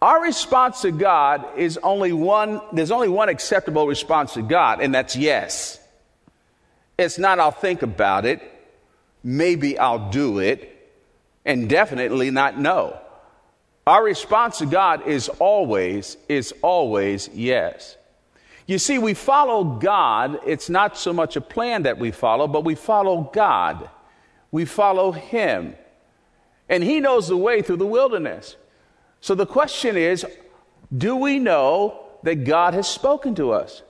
Our 0.00 0.22
response 0.22 0.80
to 0.82 0.90
God 0.90 1.46
is 1.56 1.78
only 1.82 2.12
one, 2.12 2.60
there's 2.72 2.90
only 2.90 3.08
one 3.08 3.28
acceptable 3.28 3.86
response 3.86 4.34
to 4.34 4.42
God, 4.42 4.80
and 4.80 4.94
that's 4.94 5.14
yes. 5.14 5.78
It's 6.98 7.18
not, 7.18 7.38
I'll 7.38 7.52
think 7.52 7.82
about 7.82 8.24
it. 8.24 8.42
Maybe 9.22 9.78
I'll 9.78 10.10
do 10.10 10.40
it 10.40 10.71
and 11.44 11.68
definitely 11.68 12.30
not 12.30 12.58
no. 12.58 12.98
Our 13.86 14.04
response 14.04 14.58
to 14.58 14.66
God 14.66 15.06
is 15.06 15.28
always, 15.28 16.16
is 16.28 16.54
always 16.62 17.28
yes. 17.34 17.96
You 18.66 18.78
see, 18.78 18.98
we 18.98 19.14
follow 19.14 19.64
God. 19.64 20.40
It's 20.46 20.70
not 20.70 20.96
so 20.96 21.12
much 21.12 21.36
a 21.36 21.40
plan 21.40 21.82
that 21.82 21.98
we 21.98 22.12
follow, 22.12 22.46
but 22.46 22.64
we 22.64 22.76
follow 22.76 23.30
God. 23.32 23.90
We 24.52 24.64
follow 24.64 25.10
Him. 25.10 25.74
And 26.68 26.84
He 26.84 27.00
knows 27.00 27.28
the 27.28 27.36
way 27.36 27.60
through 27.60 27.78
the 27.78 27.86
wilderness. 27.86 28.56
So 29.20 29.34
the 29.34 29.46
question 29.46 29.96
is 29.96 30.24
do 30.96 31.16
we 31.16 31.38
know 31.38 32.04
that 32.22 32.44
God 32.44 32.74
has 32.74 32.86
spoken 32.86 33.34
to 33.36 33.52
us? 33.52 33.82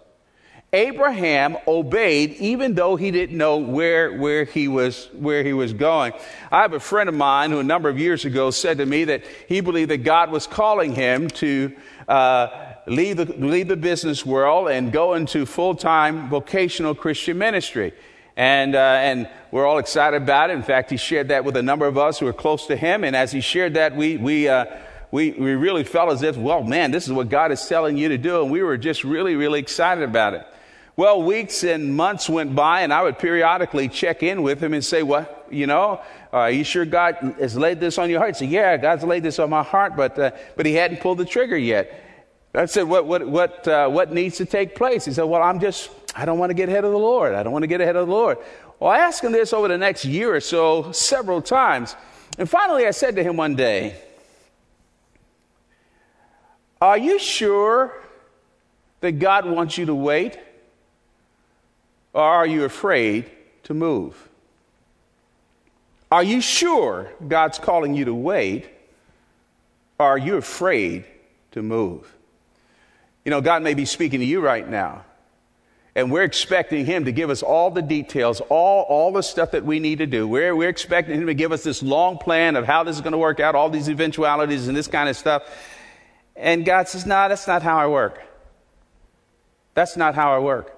Abraham 0.75 1.59
obeyed 1.69 2.33
even 2.37 2.75
though 2.75 2.97
he 2.97 3.11
didn't 3.11 3.37
know 3.37 3.59
where, 3.59 4.17
where, 4.17 4.45
he 4.45 4.69
was, 4.69 5.11
where 5.13 5.45
he 5.45 5.53
was 5.53 5.75
going. 5.75 6.15
I 6.51 6.63
have 6.63 6.73
a 6.73 6.81
friend 6.81 7.11
of 7.11 7.15
mine 7.15 7.51
who 7.51 7.59
a 7.59 7.63
number 7.63 7.91
of 7.91 7.99
years 7.99 8.25
ago 8.25 8.51
said 8.51 8.79
to 8.79 8.87
me 8.87 9.05
that 9.05 9.23
he 9.49 9.61
believed 9.61 9.91
that 9.91 9.99
God 9.99 10.31
was 10.31 10.47
calling 10.47 10.95
him 10.95 11.29
to 11.29 11.77
uh, 12.09 12.73
leave, 12.87 13.19
the, 13.19 13.27
leave 13.27 13.69
the 13.69 13.77
business 13.77 14.25
world 14.25 14.71
and 14.71 14.91
go 14.91 15.13
into 15.13 15.45
full 15.45 15.75
time 15.75 16.31
vocational 16.31 16.95
Christian 16.95 17.37
ministry. 17.37 17.93
And, 18.35 18.75
uh, 18.75 18.79
and 18.79 19.29
we're 19.51 19.67
all 19.67 19.77
excited 19.77 20.23
about 20.23 20.49
it. 20.49 20.55
In 20.55 20.63
fact, 20.63 20.91
he 20.91 20.97
shared 20.97 21.29
that 21.29 21.45
with 21.45 21.59
a 21.59 21.63
number 21.63 21.85
of 21.85 21.99
us 21.99 22.19
who 22.19 22.27
are 22.29 22.33
close 22.33 22.67
to 22.69 22.77
him. 22.77 23.05
And 23.05 23.15
as 23.15 23.31
he 23.31 23.43
shared 23.43 23.75
that, 23.75 23.95
we, 23.95 24.17
we, 24.17 24.49
uh, 24.49 24.65
we, 25.11 25.33
we 25.33 25.55
really 25.55 25.85
felt 25.85 26.11
as 26.11 26.23
if, 26.23 26.39
well, 26.39 26.63
man, 26.63 26.93
this 26.93 27.07
is 27.07 27.13
what 27.13 27.29
God 27.29 27.53
is 27.53 27.63
telling 27.67 27.99
you 27.99 28.09
to 28.09 28.17
do. 28.17 28.41
And 28.41 28.51
we 28.51 28.63
were 28.63 28.79
just 28.79 29.05
really, 29.05 29.35
really 29.35 29.61
excited 29.61 30.03
about 30.03 30.33
it. 30.33 30.47
Well, 30.95 31.23
weeks 31.23 31.65
and 31.65 31.97
months 31.97 32.29
went 32.29 32.55
by, 32.55 32.83
and 32.83 32.93
I 32.93 33.03
would 33.03 33.19
periodically 33.19 33.89
check 33.89 34.23
in 34.23 34.43
with 34.43 34.63
him 34.63 34.75
and 34.75 34.85
say, 34.85 35.03
What, 35.03 35.47
you 35.51 35.67
know, 35.67 36.03
uh, 36.33 36.37
are 36.37 36.51
you 36.51 36.65
sure 36.65 36.85
God 36.85 37.15
has 37.39 37.57
laid 37.57 37.81
this 37.81 37.97
on 37.97 38.11
your 38.11 38.19
heart? 38.19 38.37
He 38.37 38.45
said, 38.45 38.51
Yeah, 38.51 38.77
God's 38.77 39.03
laid 39.03 39.23
this 39.23 39.39
on 39.39 39.49
my 39.49 39.63
heart, 39.63 39.97
but, 39.97 40.19
uh, 40.19 40.33
but 40.55 40.67
he 40.67 40.75
hadn't 40.75 41.01
pulled 41.01 41.19
the 41.19 41.25
trigger 41.25 41.57
yet. 41.57 41.99
I 42.55 42.67
said, 42.67 42.83
What, 42.83 43.07
what, 43.07 43.27
what, 43.27 43.67
uh, 43.67 43.89
what 43.89 44.13
needs 44.13 44.37
to 44.37 44.45
take 44.45 44.75
place? 44.75 45.07
He 45.07 45.13
said, 45.13 45.23
Well, 45.23 45.43
I'm 45.43 45.61
just, 45.61 45.91
I 46.15 46.27
don't 46.27 46.39
want 46.39 46.51
to 46.51 46.55
get 46.55 46.69
ahead 46.69 46.85
of 46.85 46.93
the 46.93 46.99
Lord. 46.99 47.35
I 47.35 47.43
don't 47.43 47.53
want 47.55 47.63
to 47.63 47.69
get 47.69 47.81
ahead 47.81 47.97
of 47.97 48.07
the 48.07 48.13
Lord. 48.13 48.37
Well, 48.79 48.91
I 48.91 48.99
asked 48.99 49.25
him 49.25 49.33
this 49.33 49.55
over 49.55 49.69
the 49.69 49.79
next 49.79 50.05
year 50.05 50.35
or 50.35 50.41
so 50.41 50.93
several 50.93 51.41
times. 51.41 51.97
And 52.37 52.51
finally, 52.51 52.87
I 52.87 52.91
said 52.91 53.17
to 53.17 53.23
him 53.23 53.39
one 53.39 53.55
day, 53.55 53.97
Are 56.83 56.99
you 56.99 57.19
sure 57.19 57.95
that 59.01 59.13
God 59.13 59.47
wants 59.47 59.79
you 59.79 59.87
to 59.87 59.95
wait? 59.95 60.39
Or 62.13 62.23
are 62.23 62.47
you 62.47 62.65
afraid 62.65 63.31
to 63.65 63.75
move? 63.75 64.29
Are 66.11 66.23
you 66.23 66.41
sure 66.41 67.11
God's 67.27 67.59
calling 67.59 67.95
you 67.95 68.05
to 68.05 68.15
wait? 68.15 68.69
Or 69.99 70.07
are 70.07 70.19
you 70.19 70.37
afraid 70.37 71.07
to 71.53 71.63
move? 71.63 72.15
You 73.25 73.31
know, 73.31 73.41
God 73.41 73.63
may 73.63 73.75
be 73.75 73.85
speaking 73.85 74.21
to 74.21 74.27
you 74.27 74.41
right 74.41 74.69
now. 74.69 75.05
And 75.95 76.11
we're 76.11 76.23
expecting 76.23 76.87
Him 76.87 77.05
to 77.05 77.13
give 77.13 77.31
us 77.31 77.43
all 77.43 77.71
the 77.71 77.83
details, 77.83 78.41
all, 78.49 78.83
all 78.85 79.13
the 79.13 79.23
stuff 79.23 79.51
that 79.51 79.65
we 79.65 79.79
need 79.79 79.99
to 79.99 80.07
do. 80.07 80.27
We're, 80.27 80.57
we're 80.57 80.71
expecting 80.71 81.19
Him 81.19 81.27
to 81.27 81.35
give 81.35 81.53
us 81.53 81.63
this 81.63 81.83
long 81.83 82.19
plan 82.19 82.57
of 82.57 82.67
how 82.67 82.83
this 82.83 82.97
is 82.97 83.03
going 83.03 83.13
to 83.13 83.19
work 83.19 83.41
out, 83.41 83.55
all 83.55 83.69
these 83.69 83.89
eventualities 83.89 84.69
and 84.69 84.77
this 84.77 84.89
kind 84.89 85.09
of 85.09 85.17
stuff. 85.17 85.43
And 86.35 86.65
God 86.65 86.89
says, 86.89 87.05
No, 87.05 87.29
that's 87.29 87.47
not 87.47 87.63
how 87.63 87.79
I 87.79 87.87
work. 87.87 88.23
That's 89.75 89.97
not 89.97 90.15
how 90.15 90.35
I 90.35 90.39
work. 90.39 90.75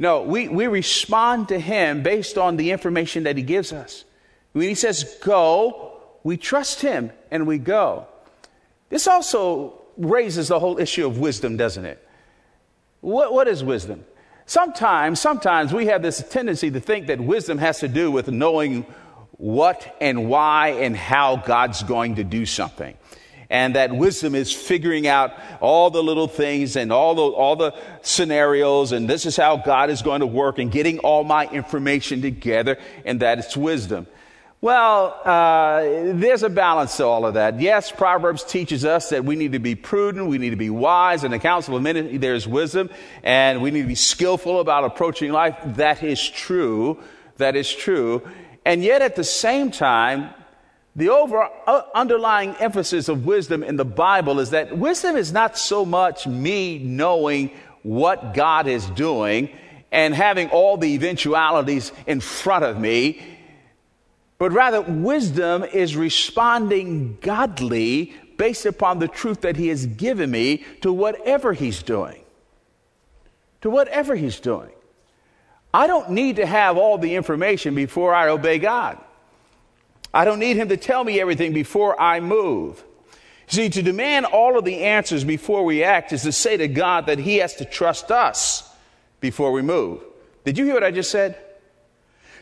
No, 0.00 0.22
we, 0.22 0.48
we 0.48 0.66
respond 0.66 1.48
to 1.48 1.60
him 1.60 2.02
based 2.02 2.38
on 2.38 2.56
the 2.56 2.70
information 2.70 3.24
that 3.24 3.36
he 3.36 3.42
gives 3.42 3.70
us. 3.70 4.06
When 4.52 4.66
he 4.66 4.74
says 4.74 5.18
go, 5.22 5.92
we 6.24 6.38
trust 6.38 6.80
him 6.80 7.12
and 7.30 7.46
we 7.46 7.58
go. 7.58 8.06
This 8.88 9.06
also 9.06 9.78
raises 9.98 10.48
the 10.48 10.58
whole 10.58 10.78
issue 10.78 11.06
of 11.06 11.18
wisdom, 11.18 11.58
doesn't 11.58 11.84
it? 11.84 12.02
What, 13.02 13.34
what 13.34 13.46
is 13.46 13.62
wisdom? 13.62 14.06
Sometimes, 14.46 15.20
sometimes 15.20 15.70
we 15.70 15.86
have 15.86 16.00
this 16.00 16.26
tendency 16.30 16.70
to 16.70 16.80
think 16.80 17.06
that 17.08 17.20
wisdom 17.20 17.58
has 17.58 17.80
to 17.80 17.88
do 17.88 18.10
with 18.10 18.28
knowing 18.28 18.86
what 19.32 19.98
and 20.00 20.30
why 20.30 20.68
and 20.68 20.96
how 20.96 21.36
God's 21.36 21.82
going 21.82 22.14
to 22.14 22.24
do 22.24 22.46
something 22.46 22.96
and 23.50 23.74
that 23.74 23.92
wisdom 23.92 24.34
is 24.34 24.52
figuring 24.52 25.06
out 25.06 25.32
all 25.60 25.90
the 25.90 26.02
little 26.02 26.28
things 26.28 26.76
and 26.76 26.92
all 26.92 27.14
the, 27.14 27.22
all 27.22 27.56
the 27.56 27.74
scenarios, 28.02 28.92
and 28.92 29.08
this 29.08 29.26
is 29.26 29.36
how 29.36 29.56
God 29.56 29.90
is 29.90 30.02
going 30.02 30.20
to 30.20 30.26
work, 30.26 30.58
and 30.58 30.70
getting 30.70 31.00
all 31.00 31.24
my 31.24 31.46
information 31.48 32.22
together, 32.22 32.78
and 33.04 33.20
that 33.20 33.40
it's 33.40 33.56
wisdom. 33.56 34.06
Well, 34.62 35.18
uh, 35.24 35.80
there's 36.12 36.42
a 36.42 36.50
balance 36.50 36.98
to 36.98 37.06
all 37.06 37.24
of 37.24 37.32
that. 37.34 37.58
Yes, 37.60 37.90
Proverbs 37.90 38.44
teaches 38.44 38.84
us 38.84 39.08
that 39.08 39.24
we 39.24 39.34
need 39.34 39.52
to 39.52 39.58
be 39.58 39.74
prudent, 39.74 40.26
we 40.26 40.36
need 40.36 40.50
to 40.50 40.56
be 40.56 40.68
wise. 40.68 41.24
In 41.24 41.30
the 41.30 41.38
counsel 41.38 41.76
of 41.76 41.82
many, 41.82 42.18
there's 42.18 42.46
wisdom, 42.46 42.90
and 43.22 43.62
we 43.62 43.70
need 43.70 43.82
to 43.82 43.88
be 43.88 43.94
skillful 43.94 44.60
about 44.60 44.84
approaching 44.84 45.32
life. 45.32 45.56
That 45.64 46.02
is 46.02 46.28
true. 46.28 47.02
That 47.38 47.56
is 47.56 47.72
true. 47.72 48.22
And 48.66 48.84
yet, 48.84 49.00
at 49.00 49.16
the 49.16 49.24
same 49.24 49.70
time, 49.70 50.34
the 50.96 51.08
over, 51.08 51.48
uh, 51.66 51.82
underlying 51.94 52.54
emphasis 52.56 53.08
of 53.08 53.24
wisdom 53.24 53.62
in 53.62 53.76
the 53.76 53.84
Bible 53.84 54.40
is 54.40 54.50
that 54.50 54.76
wisdom 54.76 55.16
is 55.16 55.32
not 55.32 55.56
so 55.56 55.84
much 55.84 56.26
me 56.26 56.78
knowing 56.78 57.50
what 57.82 58.34
God 58.34 58.66
is 58.66 58.84
doing 58.90 59.50
and 59.92 60.14
having 60.14 60.50
all 60.50 60.76
the 60.76 60.94
eventualities 60.94 61.92
in 62.06 62.20
front 62.20 62.64
of 62.64 62.78
me 62.78 63.20
but 64.40 64.52
rather 64.52 64.80
wisdom 64.80 65.64
is 65.64 65.94
responding 65.94 67.18
godly 67.20 68.14
based 68.38 68.64
upon 68.64 68.98
the 68.98 69.06
truth 69.06 69.42
that 69.42 69.54
He 69.54 69.68
has 69.68 69.84
given 69.84 70.30
me 70.30 70.64
to 70.80 70.90
whatever 70.90 71.52
He's 71.52 71.82
doing. 71.82 72.24
To 73.60 73.68
whatever 73.68 74.16
He's 74.16 74.40
doing. 74.40 74.70
I 75.74 75.86
don't 75.86 76.12
need 76.12 76.36
to 76.36 76.46
have 76.46 76.78
all 76.78 76.96
the 76.96 77.16
information 77.16 77.74
before 77.74 78.14
I 78.14 78.30
obey 78.30 78.58
God. 78.58 78.96
I 80.12 80.24
don't 80.24 80.38
need 80.38 80.56
Him 80.56 80.68
to 80.68 80.76
tell 80.76 81.04
me 81.04 81.20
everything 81.20 81.52
before 81.52 82.00
I 82.00 82.20
move. 82.20 82.84
See, 83.46 83.68
to 83.68 83.82
demand 83.82 84.26
all 84.26 84.56
of 84.56 84.64
the 84.64 84.84
answers 84.84 85.24
before 85.24 85.64
we 85.64 85.82
act 85.82 86.12
is 86.12 86.22
to 86.22 86.32
say 86.32 86.56
to 86.56 86.68
God 86.68 87.06
that 87.06 87.18
He 87.18 87.38
has 87.38 87.56
to 87.56 87.64
trust 87.64 88.10
us 88.10 88.68
before 89.20 89.52
we 89.52 89.62
move. 89.62 90.02
Did 90.44 90.58
you 90.58 90.64
hear 90.64 90.74
what 90.74 90.84
I 90.84 90.90
just 90.90 91.10
said? 91.10 91.36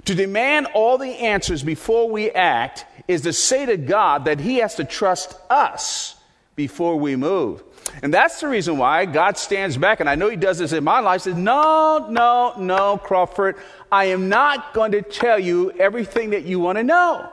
To 0.05 0.15
demand 0.15 0.69
all 0.75 0.99
the 0.99 1.11
answers 1.11 1.63
before 1.63 2.09
we 2.09 2.31
act 2.31 2.87
is 3.09 3.23
to 3.23 3.33
say 3.33 3.67
to 3.67 3.77
God 3.77 4.27
that 4.27 4.41
He 4.41 4.59
has 4.59 4.77
to 4.77 4.85
trust 4.85 5.35
us 5.51 6.17
before 6.57 6.97
we 6.97 7.17
move. 7.17 7.63
And 8.03 8.13
that's 8.13 8.41
the 8.41 8.49
reason 8.49 8.77
why 8.77 9.07
God 9.07 9.39
stands 9.39 9.77
back, 9.77 10.01
and 10.01 10.11
I 10.11 10.15
know 10.15 10.29
He 10.29 10.37
does 10.37 10.59
this 10.59 10.73
in 10.73 10.85
my 10.85 11.01
life, 11.01 11.23
says, 11.23 11.37
No, 11.37 12.07
no, 12.11 12.55
no, 12.59 12.99
Crawford, 12.99 13.57
I 13.91 14.07
am 14.07 14.29
not 14.29 14.75
going 14.75 14.93
to 14.93 15.03
tell 15.03 15.39
you 15.39 15.71
everything 15.73 16.31
that 16.31 16.45
you 16.45 16.61
want 16.61 16.77
to 16.77 16.85
know 16.85 17.33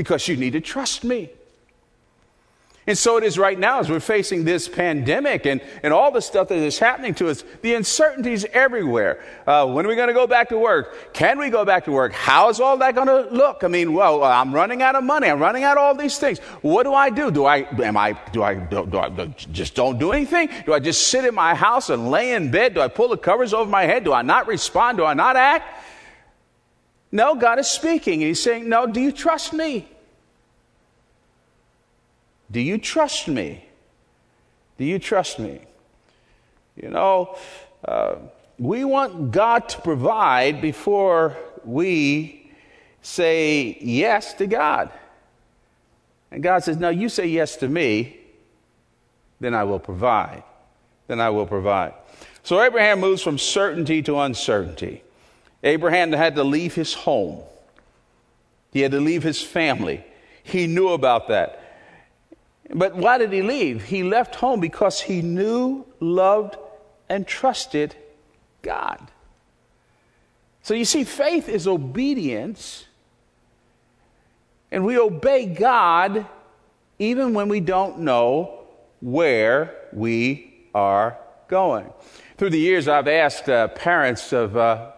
because 0.00 0.26
you 0.28 0.34
need 0.34 0.54
to 0.54 0.62
trust 0.62 1.04
me. 1.04 1.28
And 2.86 2.96
so 2.96 3.18
it 3.18 3.22
is 3.22 3.36
right 3.36 3.58
now 3.58 3.80
as 3.80 3.90
we're 3.90 4.00
facing 4.00 4.44
this 4.44 4.66
pandemic 4.66 5.44
and, 5.44 5.60
and 5.82 5.92
all 5.92 6.10
the 6.10 6.22
stuff 6.22 6.48
that 6.48 6.56
is 6.56 6.78
happening 6.78 7.12
to 7.16 7.28
us, 7.28 7.44
the 7.60 7.74
uncertainties 7.74 8.46
everywhere. 8.46 9.22
Uh, 9.46 9.66
when 9.66 9.84
are 9.84 9.90
we 9.90 9.94
going 9.96 10.08
to 10.08 10.14
go 10.14 10.26
back 10.26 10.48
to 10.48 10.58
work? 10.58 11.12
Can 11.12 11.38
we 11.38 11.50
go 11.50 11.66
back 11.66 11.84
to 11.84 11.92
work? 11.92 12.14
How 12.14 12.48
is 12.48 12.60
all 12.60 12.78
that 12.78 12.94
going 12.94 13.08
to 13.08 13.28
look? 13.30 13.62
I 13.62 13.68
mean, 13.68 13.92
well, 13.92 14.24
I'm 14.24 14.54
running 14.54 14.80
out 14.80 14.94
of 14.94 15.04
money. 15.04 15.28
I'm 15.28 15.38
running 15.38 15.64
out 15.64 15.76
of 15.76 15.82
all 15.82 15.94
these 15.94 16.16
things. 16.16 16.38
What 16.62 16.84
do 16.84 16.94
I 16.94 17.10
do? 17.10 17.30
Do 17.30 17.44
I, 17.44 17.58
am 17.58 17.98
I, 17.98 18.18
do 18.32 18.42
I, 18.42 18.54
do, 18.54 18.86
do 18.86 18.98
I 18.98 19.10
do, 19.10 19.26
just 19.52 19.74
don't 19.74 19.98
do 19.98 20.12
anything? 20.12 20.48
Do 20.64 20.72
I 20.72 20.80
just 20.80 21.08
sit 21.08 21.26
in 21.26 21.34
my 21.34 21.54
house 21.54 21.90
and 21.90 22.10
lay 22.10 22.32
in 22.32 22.50
bed? 22.50 22.72
Do 22.72 22.80
I 22.80 22.88
pull 22.88 23.08
the 23.08 23.18
covers 23.18 23.52
over 23.52 23.70
my 23.70 23.82
head? 23.82 24.04
Do 24.04 24.14
I 24.14 24.22
not 24.22 24.46
respond? 24.46 24.96
Do 24.96 25.04
I 25.04 25.12
not 25.12 25.36
act? 25.36 25.84
No, 27.12 27.34
God 27.34 27.58
is 27.58 27.68
speaking. 27.68 28.20
He's 28.20 28.42
saying, 28.42 28.68
no, 28.68 28.86
do 28.86 29.00
you 29.00 29.12
trust 29.12 29.52
me? 29.52 29.88
Do 32.50 32.60
you 32.60 32.78
trust 32.78 33.28
me? 33.28 33.64
Do 34.78 34.84
you 34.84 34.98
trust 34.98 35.38
me? 35.38 35.60
You 36.76 36.88
know, 36.88 37.36
uh, 37.84 38.16
we 38.58 38.84
want 38.84 39.30
God 39.30 39.68
to 39.70 39.80
provide 39.80 40.60
before 40.60 41.36
we 41.64 42.50
say 43.02 43.78
yes 43.80 44.34
to 44.34 44.46
God. 44.46 44.90
And 46.30 46.42
God 46.42 46.62
says, 46.64 46.76
No, 46.76 46.90
you 46.90 47.08
say 47.08 47.26
yes 47.26 47.56
to 47.56 47.68
me, 47.68 48.18
then 49.40 49.54
I 49.54 49.64
will 49.64 49.78
provide. 49.78 50.42
Then 51.08 51.20
I 51.20 51.30
will 51.30 51.46
provide. 51.46 51.94
So 52.42 52.62
Abraham 52.62 53.00
moves 53.00 53.22
from 53.22 53.38
certainty 53.38 54.02
to 54.02 54.18
uncertainty. 54.18 55.02
Abraham 55.62 56.12
had 56.12 56.36
to 56.36 56.44
leave 56.44 56.74
his 56.74 56.94
home, 56.94 57.42
he 58.72 58.80
had 58.80 58.92
to 58.92 59.00
leave 59.00 59.22
his 59.22 59.42
family. 59.42 60.04
He 60.42 60.66
knew 60.66 60.88
about 60.88 61.28
that. 61.28 61.60
But 62.72 62.96
why 62.96 63.18
did 63.18 63.32
he 63.32 63.42
leave? 63.42 63.84
He 63.84 64.02
left 64.02 64.36
home 64.36 64.60
because 64.60 65.00
he 65.00 65.22
knew, 65.22 65.84
loved, 66.00 66.56
and 67.08 67.26
trusted 67.26 67.94
God. 68.62 69.10
So 70.62 70.74
you 70.74 70.84
see, 70.84 71.04
faith 71.04 71.48
is 71.48 71.66
obedience, 71.66 72.86
and 74.70 74.84
we 74.84 74.98
obey 74.98 75.46
God 75.46 76.26
even 76.98 77.34
when 77.34 77.48
we 77.48 77.60
don't 77.60 78.00
know 78.00 78.60
where 79.00 79.74
we 79.92 80.52
are 80.74 81.16
going. 81.48 81.90
Through 82.36 82.50
the 82.50 82.58
years, 82.58 82.86
I've 82.86 83.08
asked 83.08 83.48
uh, 83.48 83.68
parents 83.68 84.32
of, 84.32 84.56
uh, 84.56 84.92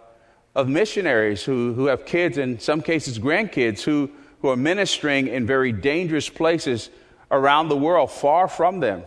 of 0.55 0.69
missionaries 0.69 1.43
who, 1.43 1.73
who 1.75 1.87
have 1.87 2.05
kids, 2.05 2.39
in 2.39 2.59
some 2.59 2.83
cases 2.83 3.19
grandkids, 3.19 3.83
who, 3.83 4.11
who 4.41 4.49
are 4.49 4.57
ministering 4.57 5.29
in 5.29 5.47
very 5.47 5.73
dangerous 5.73 6.29
places 6.29 6.91
around 7.31 7.69
the 7.69 7.77
world, 7.77 8.11
far 8.11 8.49
from 8.49 8.81
them. 8.81 9.03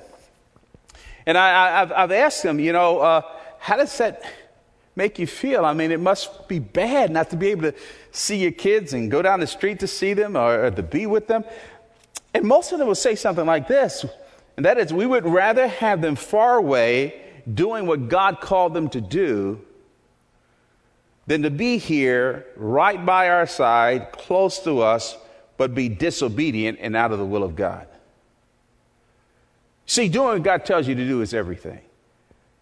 And 1.25 1.38
I, 1.38 1.86
have 1.86 2.12
asked 2.12 2.43
them, 2.43 2.60
you 2.60 2.73
know, 2.73 2.99
uh, 2.99 3.21
how 3.60 3.77
does 3.77 3.95
that 3.97 4.23
make 4.95 5.19
you 5.19 5.27
feel? 5.27 5.65
I 5.65 5.73
mean, 5.73 5.91
it 5.91 5.99
must 5.99 6.47
be 6.47 6.60
bad 6.60 7.12
not 7.12 7.29
to 7.31 7.36
be 7.36 7.47
able 7.47 7.71
to 7.71 7.77
see 8.12 8.38
your 8.38 8.51
kids 8.51 8.93
and 8.93 9.12
go 9.12 9.21
down 9.21 9.39
the 9.39 9.47
street 9.47 9.79
to 9.79 9.88
see 9.88 10.13
them 10.13 10.36
or, 10.36 10.65
or 10.65 10.71
to 10.71 10.84
be 10.84 11.05
with 11.05 11.27
them. 11.27 11.43
And 12.34 12.43
most 12.45 12.71
of 12.71 12.79
them 12.79 12.88
will 12.88 12.95
say 12.95 13.15
something 13.15 13.45
like 13.45 13.67
this, 13.67 14.05
and 14.58 14.65
that 14.65 14.77
is, 14.77 14.93
we 14.93 15.05
would 15.05 15.25
rather 15.25 15.67
have 15.67 16.01
them 16.01 16.15
far 16.15 16.58
away 16.58 17.21
doing 17.51 17.86
what 17.86 18.08
God 18.08 18.39
called 18.39 18.73
them 18.73 18.89
to 18.89 19.01
do 19.01 19.62
than 21.28 21.42
to 21.44 21.50
be 21.50 21.78
here 21.78 22.46
right 22.56 23.04
by 23.04 23.30
our 23.30 23.48
side, 23.48 24.12
close 24.12 24.60
to 24.60 24.82
us, 24.82 25.18
but 25.58 25.74
be 25.74 25.90
disobedient 25.90 26.80
and 26.82 26.96
out 26.96 27.12
of 27.12 27.20
the 27.20 27.26
will 27.26 27.44
of 27.44 27.56
God. 27.56 27.88
See, 29.86 30.10
doing 30.10 30.28
what 30.28 30.44
God 30.44 30.66
tells 30.66 30.88
you 30.88 30.96
to 30.96 31.06
do 31.06 31.22
is 31.22 31.34
everything. 31.34 31.82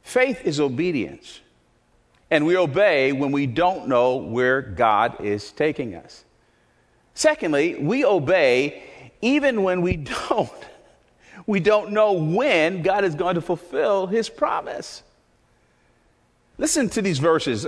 Faith 0.01 0.41
is 0.45 0.59
obedience. 0.59 1.39
And 2.29 2.45
we 2.45 2.57
obey 2.57 3.11
when 3.11 3.31
we 3.31 3.45
don't 3.45 3.87
know 3.87 4.15
where 4.17 4.61
God 4.61 5.21
is 5.21 5.51
taking 5.51 5.95
us. 5.95 6.25
Secondly, 7.13 7.75
we 7.75 8.03
obey 8.03 8.83
even 9.21 9.63
when 9.63 9.81
we 9.81 9.95
don't. 10.27 10.51
We 11.45 11.59
don't 11.59 11.91
know 11.91 12.13
when 12.13 12.81
God 12.81 13.03
is 13.03 13.15
going 13.15 13.35
to 13.35 13.41
fulfill 13.41 14.07
his 14.07 14.29
promise. 14.29 15.03
Listen 16.57 16.89
to 16.89 17.01
these 17.01 17.19
verses. 17.19 17.65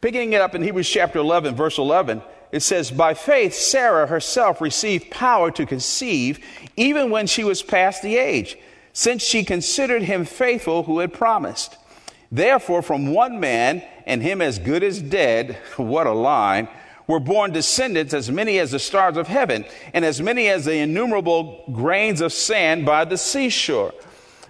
Picking 0.00 0.32
it 0.32 0.40
up 0.40 0.54
in 0.54 0.62
Hebrews 0.62 0.88
chapter 0.88 1.18
11, 1.18 1.54
verse 1.54 1.78
11 1.78 2.22
it 2.50 2.60
says, 2.60 2.90
By 2.90 3.14
faith, 3.14 3.54
Sarah 3.54 4.06
herself 4.06 4.60
received 4.60 5.10
power 5.10 5.50
to 5.50 5.66
conceive, 5.66 6.40
even 6.76 7.10
when 7.10 7.26
she 7.26 7.44
was 7.44 7.62
past 7.62 8.02
the 8.02 8.16
age, 8.16 8.56
since 8.92 9.22
she 9.22 9.44
considered 9.44 10.02
him 10.02 10.24
faithful 10.24 10.84
who 10.84 11.00
had 11.00 11.12
promised. 11.12 11.76
Therefore, 12.30 12.82
from 12.82 13.12
one 13.12 13.40
man, 13.40 13.82
and 14.06 14.22
him 14.22 14.40
as 14.40 14.58
good 14.58 14.82
as 14.82 15.00
dead, 15.00 15.56
what 15.76 16.06
a 16.06 16.12
line, 16.12 16.68
were 17.06 17.20
born 17.20 17.52
descendants 17.52 18.12
as 18.12 18.30
many 18.30 18.58
as 18.58 18.70
the 18.70 18.78
stars 18.78 19.16
of 19.16 19.28
heaven, 19.28 19.64
and 19.94 20.04
as 20.04 20.20
many 20.20 20.48
as 20.48 20.64
the 20.64 20.76
innumerable 20.76 21.64
grains 21.72 22.20
of 22.20 22.32
sand 22.32 22.84
by 22.84 23.04
the 23.04 23.16
seashore. 23.16 23.94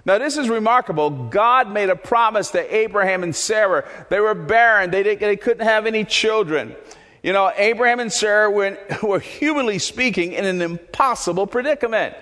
Now, 0.09 0.17
this 0.17 0.39
is 0.39 0.49
remarkable. 0.49 1.11
God 1.11 1.71
made 1.71 1.91
a 1.91 1.95
promise 1.95 2.53
to 2.53 2.75
Abraham 2.75 3.23
and 3.23 3.37
Sarah. 3.37 3.87
They 4.09 4.21
were 4.21 4.35
barren, 4.35 4.91
they, 4.91 5.03
they 5.03 5.37
couldn't 5.37 5.67
have 5.67 5.85
any 5.85 6.03
children. 6.03 6.75
You 7.23 7.35
know, 7.35 7.53
Abraham 7.55 8.01
and 8.01 8.11
Sarah 8.11 8.51
were, 8.51 8.79
were 9.03 9.21
humanly 9.21 9.79
speaking 9.79 10.33
in 10.33 10.47
an 10.47 10.63
impossible 10.63 11.47
predicament. 11.47 12.15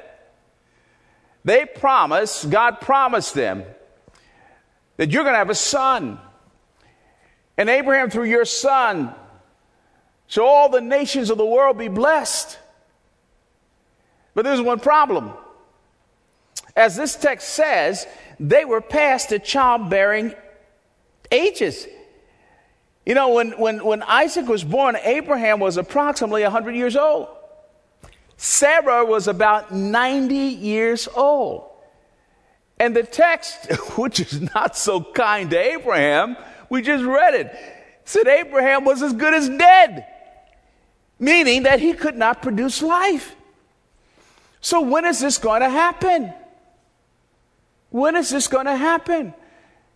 They 1.45 1.65
promised, 1.65 2.51
God 2.51 2.81
promised 2.81 3.35
them 3.35 3.63
that 4.97 5.13
you're 5.13 5.23
going 5.23 5.35
to 5.35 5.39
have 5.39 5.51
a 5.51 5.55
son. 5.55 6.19
And 7.57 7.71
Abraham, 7.71 8.11
through 8.11 8.25
your 8.25 8.47
son, 8.47 9.15
shall 10.27 10.45
all 10.45 10.71
the 10.71 10.81
nations 10.81 11.31
of 11.31 11.39
the 11.39 11.47
world 11.47 11.79
be 11.79 11.87
blessed. 11.87 12.59
But 14.35 14.45
there's 14.45 14.61
one 14.61 14.81
problem. 14.81 15.35
As 16.77 16.95
this 16.95 17.17
text 17.17 17.49
says, 17.49 18.07
they 18.39 18.65
were 18.67 18.83
past 18.83 19.31
the 19.31 19.39
childbearing 19.39 20.35
ages. 21.33 21.87
You 23.07 23.15
know, 23.15 23.31
when, 23.31 23.53
when, 23.53 23.85
when 23.85 24.03
Isaac 24.03 24.47
was 24.47 24.63
born, 24.63 24.97
Abraham 25.03 25.59
was 25.59 25.79
approximately 25.79 26.43
100 26.43 26.77
years 26.77 26.97
old. 26.97 27.29
Sarah 28.37 29.05
was 29.05 29.27
about 29.27 29.73
90 29.73 30.35
years 30.35 31.09
old. 31.09 31.71
And 32.79 32.95
the 32.95 33.05
text, 33.05 33.73
which 33.97 34.21
is 34.21 34.41
not 34.55 34.77
so 34.77 35.01
kind 35.01 35.49
to 35.51 35.59
Abraham, 35.59 36.37
we 36.69 36.83
just 36.83 37.05
read 37.05 37.35
it, 37.35 37.57
said 38.05 38.27
Abraham 38.27 38.85
was 38.85 39.03
as 39.03 39.15
good 39.15 39.33
as 39.33 39.49
dead. 39.49 40.07
meaning 41.19 41.63
that 41.63 41.81
he 41.81 41.95
could 41.95 42.17
not 42.17 42.43
produce 42.43 42.83
life. 42.83 43.35
So, 44.61 44.83
when 44.83 45.07
is 45.07 45.21
this 45.21 45.39
going 45.39 45.63
to 45.63 45.71
happen? 45.71 46.35
When 47.97 48.15
is 48.15 48.29
this 48.29 48.47
going 48.47 48.67
to 48.67 48.77
happen? 48.77 49.33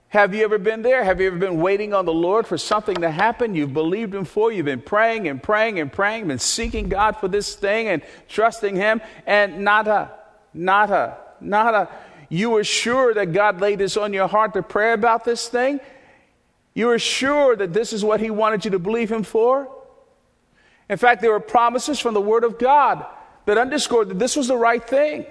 Have 0.09 0.35
you 0.35 0.43
ever 0.45 0.57
been 0.57 0.81
there? 0.81 1.05
Have 1.05 1.21
you 1.21 1.27
ever 1.27 1.37
been 1.37 1.61
waiting 1.61 1.93
on 1.93 2.07
the 2.07 2.15
Lord 2.15 2.47
for 2.47 2.57
something 2.57 2.97
to 3.03 3.11
happen? 3.11 3.55
You've 3.55 3.75
believed 3.75 4.15
Him 4.15 4.25
for, 4.25 4.51
you've 4.51 4.65
been 4.65 4.81
praying 4.81 5.29
and 5.29 5.43
praying 5.43 5.79
and 5.79 5.93
praying, 5.93 6.27
been 6.29 6.39
seeking 6.39 6.89
God 6.89 7.19
for 7.19 7.29
this 7.29 7.55
thing 7.55 7.89
and 7.89 8.01
trusting 8.27 8.75
Him, 8.75 9.03
and 9.27 9.67
nada, 9.67 10.13
nada, 10.55 11.19
nada. 11.43 11.91
You 12.31 12.49
were 12.49 12.65
sure 12.65 13.13
that 13.13 13.35
God 13.35 13.61
laid 13.61 13.81
this 13.81 13.99
on 13.99 14.15
your 14.15 14.29
heart 14.29 14.55
to 14.55 14.63
pray 14.63 14.95
about 14.95 15.27
this 15.27 15.49
thing? 15.49 15.79
You 16.73 16.87
were 16.87 16.99
sure 16.99 17.55
that 17.55 17.75
this 17.75 17.93
is 17.93 18.03
what 18.03 18.21
He 18.21 18.31
wanted 18.31 18.65
you 18.65 18.71
to 18.71 18.79
believe 18.79 19.13
Him 19.13 19.25
for? 19.25 19.69
In 20.89 20.97
fact, 20.97 21.21
there 21.21 21.33
were 21.33 21.39
promises 21.39 22.01
from 22.01 22.15
the 22.15 22.23
Word 22.23 22.45
of 22.45 22.59
God 22.59 23.05
that 23.45 23.59
underscored 23.59 24.09
that 24.09 24.19
this 24.19 24.37
was 24.37 24.49
the 24.49 24.57
right 24.57 24.83
thing. 24.83 25.27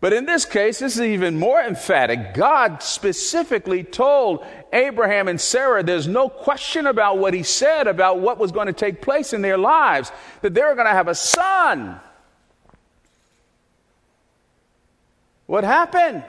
But 0.00 0.14
in 0.14 0.24
this 0.24 0.46
case, 0.46 0.78
this 0.78 0.96
is 0.96 1.02
even 1.02 1.38
more 1.38 1.60
emphatic. 1.60 2.32
God 2.32 2.82
specifically 2.82 3.84
told 3.84 4.44
Abraham 4.72 5.28
and 5.28 5.38
Sarah 5.38 5.82
there's 5.82 6.08
no 6.08 6.30
question 6.30 6.86
about 6.86 7.18
what 7.18 7.34
he 7.34 7.42
said 7.42 7.86
about 7.86 8.18
what 8.18 8.38
was 8.38 8.50
going 8.50 8.66
to 8.66 8.72
take 8.72 9.02
place 9.02 9.34
in 9.34 9.42
their 9.42 9.58
lives, 9.58 10.10
that 10.40 10.54
they 10.54 10.62
were 10.62 10.74
going 10.74 10.86
to 10.86 10.92
have 10.92 11.08
a 11.08 11.14
son. 11.14 12.00
What 15.44 15.64
happened? 15.64 16.24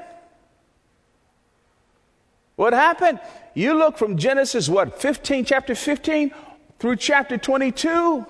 What 2.57 2.73
happened? 2.73 3.21
You 3.53 3.73
look 3.75 3.97
from 3.97 4.17
Genesis, 4.17 4.67
what, 4.67 5.01
15, 5.01 5.45
chapter 5.45 5.75
15 5.75 6.33
through 6.77 6.97
chapter 6.97 7.37
22. 7.37 8.25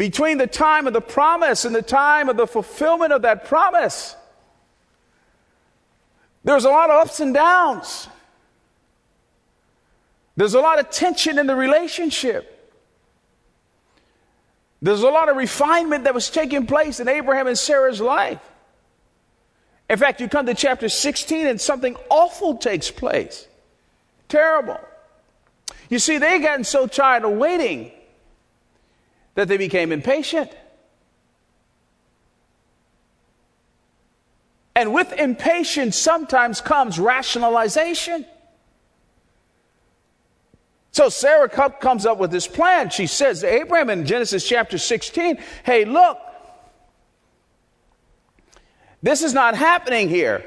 Between 0.00 0.38
the 0.38 0.46
time 0.46 0.86
of 0.86 0.94
the 0.94 1.02
promise 1.02 1.66
and 1.66 1.74
the 1.74 1.82
time 1.82 2.30
of 2.30 2.38
the 2.38 2.46
fulfillment 2.46 3.12
of 3.12 3.20
that 3.20 3.44
promise, 3.44 4.16
there's 6.42 6.64
a 6.64 6.70
lot 6.70 6.88
of 6.88 7.06
ups 7.06 7.20
and 7.20 7.34
downs. 7.34 8.08
There's 10.36 10.54
a 10.54 10.60
lot 10.60 10.78
of 10.78 10.88
tension 10.88 11.38
in 11.38 11.46
the 11.46 11.54
relationship. 11.54 12.72
There's 14.80 15.02
a 15.02 15.10
lot 15.10 15.28
of 15.28 15.36
refinement 15.36 16.04
that 16.04 16.14
was 16.14 16.30
taking 16.30 16.66
place 16.66 16.98
in 16.98 17.06
Abraham 17.06 17.46
and 17.46 17.58
Sarah's 17.58 18.00
life. 18.00 18.40
In 19.90 19.98
fact, 19.98 20.22
you 20.22 20.30
come 20.30 20.46
to 20.46 20.54
chapter 20.54 20.88
16 20.88 21.46
and 21.46 21.60
something 21.60 21.94
awful 22.08 22.56
takes 22.56 22.90
place. 22.90 23.46
Terrible. 24.30 24.80
You 25.90 25.98
see, 25.98 26.16
they 26.16 26.38
gotten 26.38 26.64
so 26.64 26.86
tired 26.86 27.24
of 27.24 27.32
waiting 27.32 27.92
that 29.40 29.48
they 29.48 29.56
became 29.56 29.90
impatient. 29.90 30.54
And 34.76 34.92
with 34.92 35.14
impatience 35.14 35.96
sometimes 35.96 36.60
comes 36.60 36.98
rationalization. 36.98 38.26
So 40.92 41.08
Sarah 41.08 41.48
comes 41.48 42.04
up 42.04 42.18
with 42.18 42.30
this 42.30 42.46
plan. 42.46 42.90
She 42.90 43.06
says 43.06 43.40
to 43.40 43.50
Abraham 43.50 43.88
in 43.88 44.04
Genesis 44.04 44.46
chapter 44.46 44.76
16, 44.76 45.38
Hey, 45.64 45.86
look, 45.86 46.18
this 49.02 49.22
is 49.22 49.32
not 49.32 49.54
happening 49.54 50.10
here. 50.10 50.44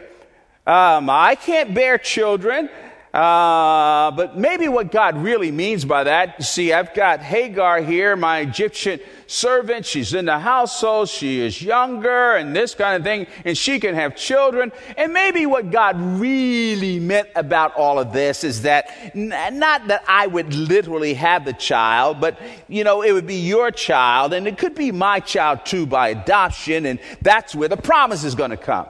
Um, 0.68 1.10
I 1.10 1.34
can't 1.34 1.74
bear 1.74 1.98
children. 1.98 2.70
Uh, 3.14 4.10
but 4.10 4.36
maybe 4.36 4.68
what 4.68 4.92
God 4.92 5.16
really 5.18 5.52
means 5.52 5.86
by 5.86 6.04
that, 6.06 6.42
see, 6.44 6.74
I've 6.74 6.96
got 6.96 7.20
Hagar 7.20 7.80
here, 7.82 8.16
my 8.16 8.40
Egyptian 8.40 9.00
servant. 9.28 9.86
She's 9.86 10.16
in 10.16 10.26
the 10.26 10.40
household. 10.40 11.10
She 11.10 11.40
is 11.40 11.62
younger 11.62 12.34
and 12.34 12.56
this 12.56 12.74
kind 12.74 12.98
of 12.98 13.04
thing, 13.04 13.28
and 13.46 13.56
she 13.56 13.80
can 13.80 13.94
have 13.94 14.16
children. 14.16 14.72
And 14.98 15.14
maybe 15.14 15.46
what 15.46 15.70
God 15.70 15.96
really 16.02 17.00
meant 17.00 17.30
about 17.36 17.76
all 17.76 18.00
of 18.00 18.14
this 18.14 18.44
is 18.44 18.64
that 18.64 19.16
not 19.16 19.88
that 19.90 20.04
I 20.08 20.26
would 20.26 20.56
literally 20.56 21.14
have 21.14 21.46
the 21.46 21.54
child, 21.54 22.20
but, 22.20 22.40
you 22.68 22.84
know, 22.84 23.04
it 23.04 23.12
would 23.12 23.28
be 23.28 23.36
your 23.36 23.70
child, 23.70 24.34
and 24.34 24.48
it 24.48 24.58
could 24.58 24.74
be 24.74 24.92
my 24.92 25.20
child 25.20 25.68
too 25.68 25.86
by 25.86 26.10
adoption, 26.10 26.88
and 26.88 27.00
that's 27.22 27.54
where 27.54 27.70
the 27.70 27.78
promise 27.78 28.24
is 28.24 28.34
going 28.34 28.50
to 28.50 28.58
come. 28.58 28.88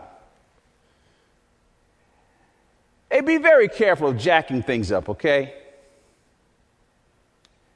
Hey, 3.13 3.21
be 3.21 3.37
very 3.37 3.67
careful 3.67 4.07
of 4.07 4.17
jacking 4.17 4.63
things 4.63 4.91
up, 4.91 5.07
okay? 5.07 5.53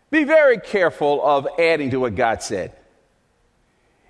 Be 0.10 0.24
very 0.24 0.58
careful 0.58 1.24
of 1.24 1.48
adding 1.60 1.92
to 1.92 2.00
what 2.00 2.16
God 2.16 2.42
said. 2.42 2.74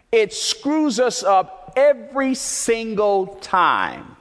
It 0.09 0.31
screws 0.31 1.01
us 1.01 1.23
up 1.23 1.73
every 1.75 2.33
single 2.33 3.35
time. 3.41 4.15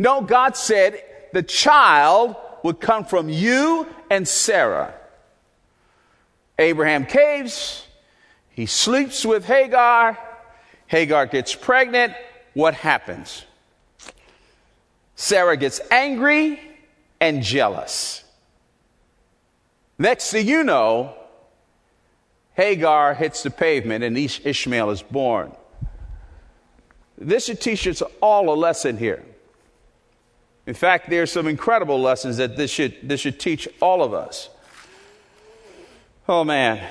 No, 0.00 0.20
God 0.20 0.56
said 0.56 1.00
the 1.32 1.44
child 1.44 2.34
would 2.64 2.80
come 2.80 3.04
from 3.04 3.28
you 3.28 3.86
and 4.10 4.26
Sarah. 4.26 4.92
Abraham 6.58 7.06
caves, 7.06 7.86
he 8.48 8.66
sleeps 8.66 9.24
with 9.24 9.44
Hagar, 9.44 10.18
Hagar 10.88 11.26
gets 11.26 11.54
pregnant. 11.54 12.14
What 12.54 12.74
happens? 12.74 13.44
Sarah 15.30 15.56
gets 15.56 15.80
angry 15.92 16.60
and 17.20 17.40
jealous. 17.40 18.24
Next 19.96 20.32
thing 20.32 20.48
you 20.48 20.64
know, 20.64 21.14
Hagar 22.54 23.14
hits 23.14 23.44
the 23.44 23.50
pavement 23.50 24.02
and 24.02 24.18
Ishmael 24.18 24.90
is 24.90 25.02
born. 25.02 25.52
This 27.16 27.44
should 27.46 27.60
teach 27.60 27.86
us 27.86 28.02
all 28.20 28.52
a 28.52 28.56
lesson 28.58 28.98
here. 28.98 29.22
In 30.66 30.74
fact, 30.74 31.08
there 31.08 31.22
are 31.22 31.26
some 31.26 31.46
incredible 31.46 32.00
lessons 32.00 32.38
that 32.38 32.56
this 32.56 32.72
should, 32.72 32.96
this 33.00 33.20
should 33.20 33.38
teach 33.38 33.68
all 33.80 34.02
of 34.02 34.12
us. 34.12 34.48
Oh 36.28 36.42
man. 36.42 36.84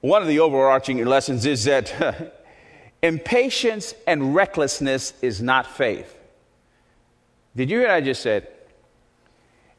One 0.00 0.20
of 0.20 0.26
the 0.26 0.40
overarching 0.40 1.04
lessons 1.04 1.46
is 1.46 1.62
that 1.62 2.34
impatience 3.04 3.94
and 4.04 4.34
recklessness 4.34 5.14
is 5.22 5.40
not 5.40 5.64
faith. 5.64 6.13
Did 7.56 7.70
you 7.70 7.78
hear 7.78 7.88
what 7.88 7.94
I 7.96 8.00
just 8.00 8.22
said? 8.22 8.48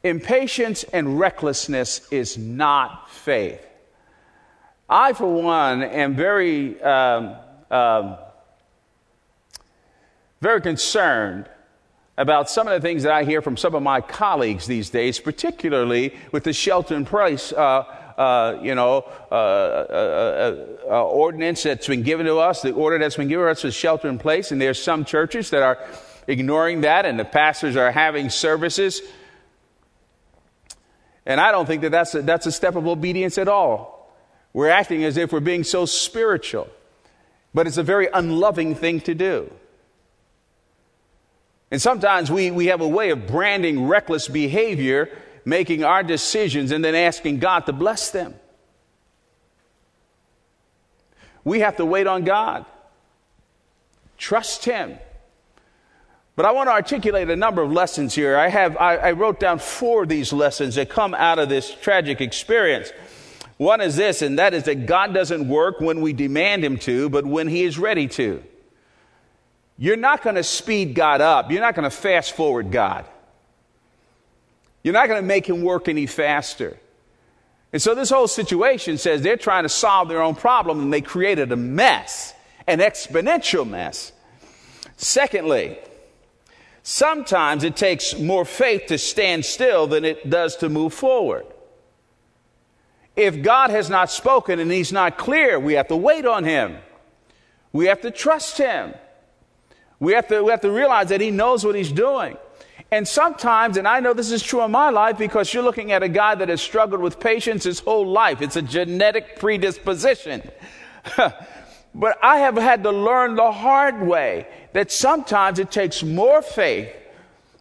Impatience 0.04 0.84
and 0.86 1.20
recklessness 1.20 2.08
is 2.12 2.38
not 2.38 3.10
faith. 3.10 3.66
I, 4.88 5.14
for 5.14 5.42
one, 5.42 5.82
am 5.82 6.16
very, 6.16 6.82
um, 6.82 7.36
um, 7.72 8.18
very 10.42 10.62
concerned 10.62 11.50
about 12.18 12.50
some 12.50 12.68
of 12.68 12.74
the 12.74 12.88
things 12.88 13.04
that 13.04 13.12
I 13.12 13.24
hear 13.24 13.42
from 13.42 13.58
some 13.58 13.76
of 13.76 13.84
my 13.84 14.00
colleagues 14.00 14.68
these 14.68 14.90
days, 14.90 15.20
particularly 15.20 16.16
with 16.32 16.44
the 16.44 16.54
shelter 16.54 16.96
in 16.96 17.04
place, 17.04 17.52
uh, 17.52 17.84
uh, 18.18 18.58
you 18.62 18.76
know, 18.76 19.04
uh, 19.32 19.34
uh, 19.34 20.88
uh, 20.88 20.90
uh, 20.90 21.04
ordinance 21.04 21.64
that's 21.64 21.88
been 21.88 22.04
given 22.04 22.26
to 22.28 22.38
us, 22.38 22.62
the 22.62 22.72
order 22.72 22.98
that's 22.98 23.18
been 23.18 23.28
given 23.28 23.46
to 23.46 23.52
us 23.52 23.66
is 23.66 23.74
shelter 23.74 24.08
in 24.08 24.18
place, 24.18 24.52
and 24.52 24.62
there's 24.62 24.82
some 24.82 25.04
churches 25.04 25.50
that 25.50 25.62
are 25.62 25.78
ignoring 26.28 26.82
that, 26.82 27.06
and 27.06 27.20
the 27.20 27.26
pastors 27.26 27.76
are 27.76 27.92
having 27.92 28.30
services. 28.30 29.02
And 31.26 31.40
I 31.40 31.52
don't 31.52 31.66
think 31.66 31.82
that 31.82 31.92
that's 31.92 32.14
a, 32.16 32.22
that's 32.22 32.46
a 32.46 32.52
step 32.52 32.76
of 32.76 32.88
obedience 32.88 33.38
at 33.38 33.48
all. 33.48 34.14
We're 34.54 34.70
acting 34.70 35.04
as 35.04 35.18
if 35.18 35.34
we're 35.34 35.40
being 35.40 35.64
so 35.64 35.86
spiritual, 35.86 36.70
but 37.54 37.68
it's 37.68 37.78
a 37.78 37.84
very 37.84 38.08
unloving 38.14 38.76
thing 38.76 39.02
to 39.02 39.16
do. 39.16 39.52
And 41.72 41.82
sometimes 41.82 42.32
we, 42.32 42.52
we 42.52 42.68
have 42.68 42.82
a 42.82 42.88
way 42.88 43.10
of 43.10 43.28
branding 43.28 43.88
reckless 43.88 44.28
behavior, 44.28 45.10
making 45.44 45.84
our 45.84 46.04
decisions, 46.04 46.72
and 46.72 46.86
then 46.86 46.96
asking 46.96 47.40
God 47.40 47.66
to 47.66 47.74
bless 47.74 48.12
them. 48.12 48.36
We 51.44 51.60
have 51.60 51.78
to 51.78 51.86
wait 51.86 52.08
on 52.08 52.24
God, 52.24 52.66
trust 54.18 54.66
Him. 54.66 54.98
But 56.36 56.46
I 56.46 56.52
want 56.52 56.68
to 56.68 56.74
articulate 56.74 57.30
a 57.30 57.36
number 57.36 57.62
of 57.62 57.72
lessons 57.72 58.14
here. 58.14 58.36
I 58.38 58.50
have, 58.50 58.76
I, 58.78 58.98
I, 58.98 59.12
wrote 59.14 59.40
down 59.40 59.60
four 59.60 60.04
of 60.04 60.10
these 60.10 60.34
lessons 60.34 60.76
that 60.76 60.90
come 60.90 61.14
out 61.14 61.40
of 61.40 61.48
this 61.48 61.74
tragic 61.74 62.20
experience. 62.20 62.92
One 63.58 63.80
is 63.80 63.96
this, 63.96 64.22
and 64.22 64.38
that 64.38 64.54
is 64.54 64.64
that 64.64 64.86
God 64.86 65.14
doesn't 65.14 65.48
work 65.48 65.80
when 65.80 66.02
we 66.02 66.12
demand 66.12 66.66
Him 66.66 66.78
to, 66.80 67.10
but 67.10 67.26
when 67.26 67.48
He 67.48 67.64
is 67.64 67.80
ready 67.80 68.10
to. 68.10 68.44
You're 69.78 69.96
not 69.96 70.24
going 70.24 70.36
to 70.36 70.44
speed 70.44 70.94
God 70.94 71.22
up. 71.22 71.52
You're 71.52 71.62
not 71.62 71.74
going 71.74 71.90
to 71.90 71.96
fast 71.96 72.34
forward 72.34 72.70
God. 72.70 73.06
You're 74.84 74.94
not 74.94 75.08
going 75.08 75.22
to 75.22 75.28
make 75.28 75.48
Him 75.48 75.62
work 75.62 75.88
any 75.88 76.06
faster. 76.06 76.78
And 77.72 77.82
so 77.82 77.96
this 77.96 78.10
whole 78.10 78.28
situation 78.28 78.98
says 78.98 79.22
they're 79.22 79.38
trying 79.38 79.64
to 79.64 79.70
solve 79.70 80.10
their 80.10 80.22
own 80.22 80.36
problem 80.36 80.82
and 80.82 80.94
they 80.94 81.02
created 81.02 81.52
a 81.52 81.56
mess, 81.56 82.34
an 82.68 82.80
exponential 82.80 83.68
mess. 83.68 84.12
Secondly, 84.98 85.78
Sometimes 86.88 87.64
it 87.64 87.76
takes 87.76 88.16
more 88.16 88.46
faith 88.46 88.86
to 88.90 89.00
stand 89.00 89.44
still 89.44 89.88
than 89.88 90.06
it 90.06 90.30
does 90.30 90.56
to 90.58 90.70
move 90.70 90.94
forward. 90.94 91.48
If 93.16 93.42
God 93.42 93.72
has 93.72 93.90
not 93.90 94.12
spoken 94.12 94.60
and 94.60 94.72
He's 94.72 94.94
not 94.94 95.18
clear, 95.18 95.60
we 95.60 95.74
have 95.74 95.88
to 95.88 95.96
wait 95.96 96.28
on 96.28 96.44
Him. 96.44 96.78
We 97.74 97.88
have 97.88 98.02
to 98.02 98.12
trust 98.12 98.60
Him. 98.60 98.94
We 100.00 100.14
have 100.14 100.28
to, 100.28 100.44
we 100.44 100.52
have 100.52 100.62
to 100.62 100.70
realize 100.70 101.10
that 101.10 101.22
He 101.22 101.32
knows 101.32 101.66
what 101.66 101.74
He's 101.74 101.92
doing. 101.92 102.38
And 102.92 103.08
sometimes, 103.08 103.78
and 103.78 103.88
I 103.88 104.00
know 104.00 104.14
this 104.14 104.30
is 104.30 104.44
true 104.44 104.62
in 104.62 104.70
my 104.70 104.92
life 104.92 105.18
because 105.18 105.52
you're 105.52 105.64
looking 105.64 105.92
at 105.92 106.04
a 106.04 106.08
guy 106.08 106.36
that 106.36 106.50
has 106.50 106.62
struggled 106.62 107.02
with 107.02 107.20
patience 107.20 107.64
his 107.64 107.80
whole 107.80 108.06
life. 108.06 108.44
It's 108.44 108.58
a 108.58 108.62
genetic 108.62 109.40
predisposition. 109.40 110.44
but 111.96 112.18
I 112.22 112.40
have 112.40 112.58
had 112.58 112.84
to 112.84 112.92
learn 112.92 113.36
the 113.36 113.52
hard 113.54 114.02
way 114.02 114.48
that 114.74 114.92
sometimes 114.92 115.60
it 115.60 115.72
takes 115.72 116.04
more 116.04 116.42
faith 116.42 116.94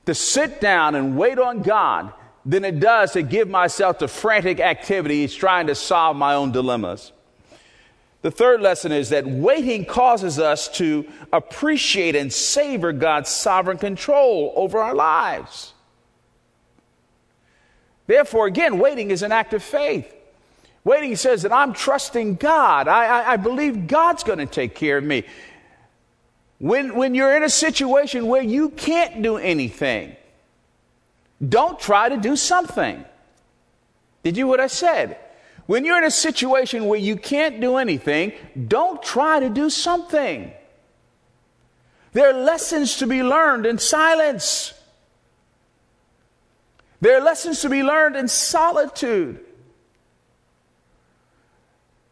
to 0.06 0.14
sit 0.14 0.60
down 0.60 0.96
and 0.96 1.16
wait 1.16 1.38
on 1.38 1.62
God 1.62 2.12
than 2.44 2.64
it 2.64 2.80
does 2.80 3.12
to 3.12 3.22
give 3.22 3.48
myself 3.48 3.98
to 3.98 4.08
frantic 4.08 4.58
activities 4.58 5.34
trying 5.34 5.68
to 5.68 5.74
solve 5.76 6.16
my 6.16 6.34
own 6.34 6.50
dilemmas. 6.50 7.12
The 8.22 8.30
third 8.32 8.60
lesson 8.60 8.90
is 8.90 9.10
that 9.10 9.24
waiting 9.24 9.84
causes 9.84 10.40
us 10.40 10.66
to 10.78 11.06
appreciate 11.32 12.16
and 12.16 12.32
savor 12.32 12.92
God's 12.92 13.30
sovereign 13.30 13.78
control 13.78 14.52
over 14.56 14.80
our 14.80 14.94
lives. 14.94 15.74
Therefore, 18.08 18.46
again, 18.46 18.78
waiting 18.78 19.12
is 19.12 19.22
an 19.22 19.30
act 19.30 19.54
of 19.54 19.62
faith. 19.62 20.12
Waiting 20.84 21.16
says 21.16 21.42
that 21.42 21.52
I'm 21.52 21.72
trusting 21.72 22.36
God. 22.36 22.88
I, 22.88 23.06
I, 23.06 23.32
I 23.32 23.36
believe 23.36 23.86
God's 23.86 24.22
going 24.22 24.38
to 24.38 24.46
take 24.46 24.74
care 24.74 24.98
of 24.98 25.04
me. 25.04 25.24
When, 26.58 26.94
when 26.94 27.14
you're 27.14 27.36
in 27.36 27.42
a 27.42 27.50
situation 27.50 28.26
where 28.26 28.42
you 28.42 28.68
can't 28.68 29.22
do 29.22 29.36
anything, 29.36 30.14
don't 31.46 31.80
try 31.80 32.08
to 32.10 32.16
do 32.16 32.36
something. 32.36 33.04
Did 34.22 34.36
you 34.36 34.46
what 34.46 34.60
I 34.60 34.68
said? 34.68 35.18
When 35.66 35.84
you're 35.84 35.98
in 35.98 36.04
a 36.04 36.10
situation 36.10 36.86
where 36.86 36.98
you 36.98 37.16
can't 37.16 37.60
do 37.60 37.76
anything, 37.76 38.32
don't 38.68 39.02
try 39.02 39.40
to 39.40 39.48
do 39.48 39.70
something. 39.70 40.52
There 42.12 42.30
are 42.30 42.44
lessons 42.44 42.98
to 42.98 43.06
be 43.06 43.22
learned 43.22 43.66
in 43.66 43.78
silence. 43.78 44.74
There 47.00 47.18
are 47.18 47.20
lessons 47.20 47.62
to 47.62 47.68
be 47.68 47.82
learned 47.82 48.16
in 48.16 48.28
solitude. 48.28 49.43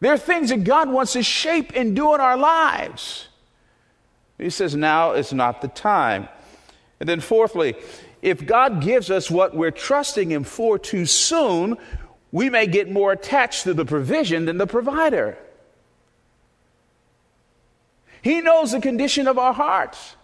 There 0.03 0.11
are 0.11 0.17
things 0.17 0.49
that 0.49 0.65
God 0.65 0.89
wants 0.89 1.13
to 1.13 1.23
shape 1.23 1.71
and 1.73 1.95
do 1.95 2.13
in 2.13 2.19
our 2.19 2.35
lives. 2.35 3.29
He 4.37 4.49
says, 4.49 4.75
now 4.75 5.13
is 5.13 5.31
not 5.31 5.61
the 5.61 5.69
time. 5.69 6.27
And 6.99 7.07
then, 7.07 7.21
fourthly, 7.21 7.75
if 8.21 8.45
God 8.45 8.81
gives 8.81 9.09
us 9.09 9.31
what 9.31 9.55
we're 9.55 9.71
trusting 9.71 10.29
Him 10.29 10.43
for 10.43 10.77
too 10.77 11.05
soon, 11.05 11.77
we 12.33 12.49
may 12.49 12.67
get 12.67 12.91
more 12.91 13.13
attached 13.13 13.63
to 13.63 13.73
the 13.73 13.85
provision 13.85 14.43
than 14.43 14.57
the 14.57 14.67
provider. 14.67 15.37
He 18.21 18.41
knows 18.41 18.73
the 18.73 18.81
condition 18.81 19.25
of 19.25 19.37
our 19.37 19.53
hearts. 19.53 20.17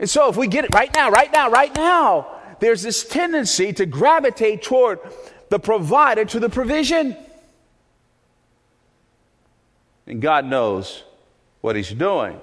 And 0.00 0.10
so, 0.10 0.28
if 0.28 0.36
we 0.36 0.48
get 0.48 0.64
it 0.64 0.74
right 0.74 0.92
now, 0.92 1.12
right 1.12 1.32
now, 1.32 1.52
right 1.52 1.72
now, 1.72 2.26
there's 2.58 2.82
this 2.82 3.06
tendency 3.06 3.72
to 3.74 3.86
gravitate 3.86 4.62
toward 4.62 4.98
the 5.50 5.60
provider 5.60 6.24
to 6.24 6.40
the 6.40 6.48
provision. 6.48 7.16
And 10.08 10.20
God 10.20 10.46
knows 10.46 11.04
what 11.60 11.76
He's 11.76 11.90
doing. 11.90 12.40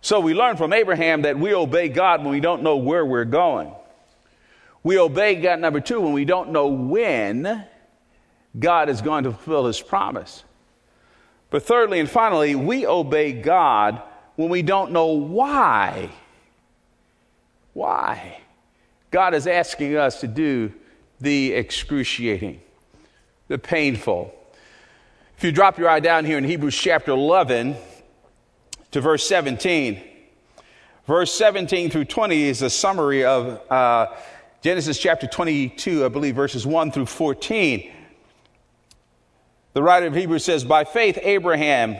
So, 0.00 0.20
we 0.20 0.34
learn 0.34 0.56
from 0.56 0.72
Abraham 0.72 1.22
that 1.22 1.38
we 1.38 1.54
obey 1.54 1.88
God 1.88 2.22
when 2.22 2.30
we 2.30 2.40
don't 2.40 2.62
know 2.62 2.76
where 2.76 3.04
we're 3.04 3.24
going. 3.24 3.72
We 4.82 4.98
obey 4.98 5.34
God, 5.36 5.58
number 5.60 5.80
two, 5.80 6.00
when 6.00 6.12
we 6.12 6.24
don't 6.24 6.50
know 6.50 6.68
when 6.68 7.64
God 8.58 8.88
is 8.88 9.02
going 9.02 9.24
to 9.24 9.32
fulfill 9.32 9.66
his 9.66 9.80
promise. 9.80 10.44
But 11.50 11.64
thirdly 11.64 12.00
and 12.00 12.08
finally, 12.08 12.54
we 12.54 12.86
obey 12.86 13.32
God 13.32 14.00
when 14.36 14.48
we 14.48 14.62
don't 14.62 14.92
know 14.92 15.06
why. 15.06 16.10
Why? 17.72 18.40
God 19.10 19.34
is 19.34 19.46
asking 19.46 19.96
us 19.96 20.20
to 20.20 20.28
do 20.28 20.72
the 21.20 21.52
excruciating, 21.52 22.60
the 23.48 23.58
painful. 23.58 24.34
If 25.36 25.44
you 25.44 25.52
drop 25.52 25.78
your 25.78 25.88
eye 25.90 26.00
down 26.00 26.24
here 26.24 26.38
in 26.38 26.44
Hebrews 26.44 26.74
chapter 26.74 27.10
11 27.10 27.76
to 28.92 29.00
verse 29.02 29.28
17, 29.28 30.02
verse 31.06 31.30
17 31.34 31.90
through 31.90 32.06
20 32.06 32.42
is 32.42 32.62
a 32.62 32.70
summary 32.70 33.24
of. 33.24 33.60
Uh, 33.70 34.06
Genesis 34.62 34.98
chapter 34.98 35.28
22, 35.28 36.04
I 36.04 36.08
believe, 36.08 36.34
verses 36.34 36.66
1 36.66 36.90
through 36.90 37.06
14. 37.06 37.92
The 39.74 39.82
writer 39.82 40.06
of 40.06 40.14
Hebrews 40.14 40.44
says, 40.44 40.64
By 40.64 40.82
faith, 40.82 41.18
Abraham, 41.22 41.98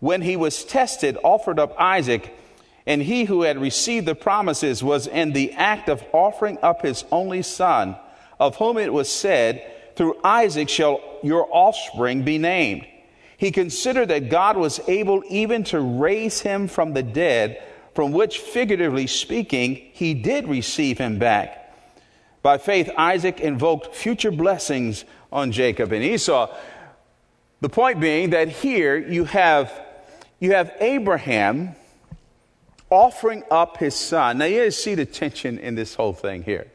when 0.00 0.22
he 0.22 0.36
was 0.36 0.64
tested, 0.64 1.18
offered 1.22 1.60
up 1.60 1.78
Isaac, 1.78 2.34
and 2.86 3.00
he 3.00 3.24
who 3.24 3.42
had 3.42 3.60
received 3.60 4.06
the 4.06 4.16
promises 4.16 4.82
was 4.82 5.06
in 5.06 5.34
the 5.34 5.52
act 5.52 5.88
of 5.88 6.02
offering 6.12 6.58
up 6.62 6.82
his 6.82 7.04
only 7.12 7.42
son, 7.42 7.94
of 8.40 8.56
whom 8.56 8.78
it 8.78 8.92
was 8.92 9.08
said, 9.08 9.62
Through 9.94 10.18
Isaac 10.24 10.68
shall 10.68 11.00
your 11.22 11.48
offspring 11.50 12.22
be 12.22 12.38
named. 12.38 12.86
He 13.36 13.50
considered 13.50 14.08
that 14.08 14.28
God 14.28 14.56
was 14.56 14.80
able 14.86 15.22
even 15.28 15.64
to 15.64 15.80
raise 15.80 16.40
him 16.40 16.68
from 16.68 16.92
the 16.92 17.02
dead, 17.02 17.62
from 17.94 18.12
which, 18.12 18.38
figuratively 18.38 19.06
speaking, 19.06 19.76
he 19.92 20.14
did 20.14 20.46
receive 20.46 20.98
him 20.98 21.18
back. 21.18 21.74
By 22.42 22.58
faith, 22.58 22.90
Isaac 22.96 23.40
invoked 23.40 23.94
future 23.94 24.30
blessings 24.30 25.04
on 25.32 25.52
Jacob 25.52 25.92
and 25.92 26.04
Esau. 26.04 26.54
The 27.60 27.68
point 27.68 28.00
being 28.00 28.30
that 28.30 28.48
here 28.48 28.96
you 28.96 29.24
have, 29.24 29.72
you 30.38 30.52
have 30.52 30.72
Abraham 30.80 31.74
offering 32.90 33.44
up 33.50 33.78
his 33.78 33.94
son. 33.94 34.38
Now, 34.38 34.46
you 34.46 34.70
see 34.70 34.94
the 34.94 35.06
tension 35.06 35.58
in 35.58 35.74
this 35.74 35.94
whole 35.94 36.12
thing 36.12 36.42
here. 36.42 36.66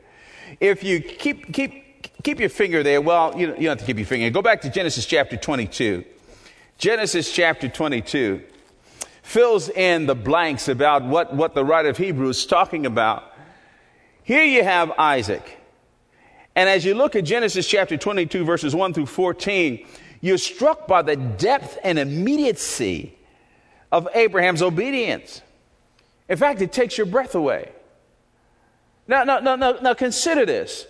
If 0.60 0.84
you 0.84 1.02
keep, 1.02 1.54
keep, 1.54 1.85
keep 2.26 2.40
your 2.40 2.50
finger 2.50 2.82
there, 2.82 3.00
well, 3.02 3.34
you, 3.38 3.50
you 3.50 3.54
don't 3.54 3.78
have 3.78 3.80
to 3.80 3.86
keep 3.86 3.98
your 3.98 4.08
finger. 4.08 4.28
Go 4.32 4.42
back 4.42 4.62
to 4.62 4.70
Genesis 4.70 5.06
chapter 5.06 5.38
22. 5.38 6.04
Genesis 6.80 7.32
chapter 7.32 7.70
22 7.70 8.42
fills 9.22 9.70
in 9.70 10.08
the 10.08 10.16
blanks 10.16 10.68
about 10.68 11.04
what, 11.04 11.36
what 11.36 11.54
the 11.54 11.64
writer 11.64 11.90
of 11.90 11.98
Hebrews 11.98 12.40
is 12.40 12.46
talking 12.48 12.86
about 12.86 13.32
here 14.24 14.44
you 14.44 14.64
have 14.64 14.92
Isaac. 14.98 15.60
And 16.56 16.68
as 16.68 16.84
you 16.84 16.96
look 16.96 17.16
at 17.16 17.26
Genesis 17.26 17.68
chapter 17.68 17.96
22, 17.96 18.44
verses 18.44 18.74
1 18.74 18.94
through 18.94 19.06
14, 19.06 19.86
you're 20.20 20.40
struck 20.40 20.88
by 20.88 21.04
the 21.04 21.16
depth 21.16 21.78
and 21.84 22.00
immediacy 22.00 23.16
of 23.92 24.08
Abraham's 24.16 24.64
obedience. 24.64 25.44
In 26.28 26.38
fact, 26.38 26.60
it 26.64 26.72
takes 26.72 26.98
your 26.98 27.06
breath 27.06 27.36
away. 27.36 27.72
Now, 29.08 29.26
now, 29.26 29.38
now, 29.42 29.56
now, 29.56 29.74
now 29.74 29.94
consider 29.94 30.44
this. 30.44 30.88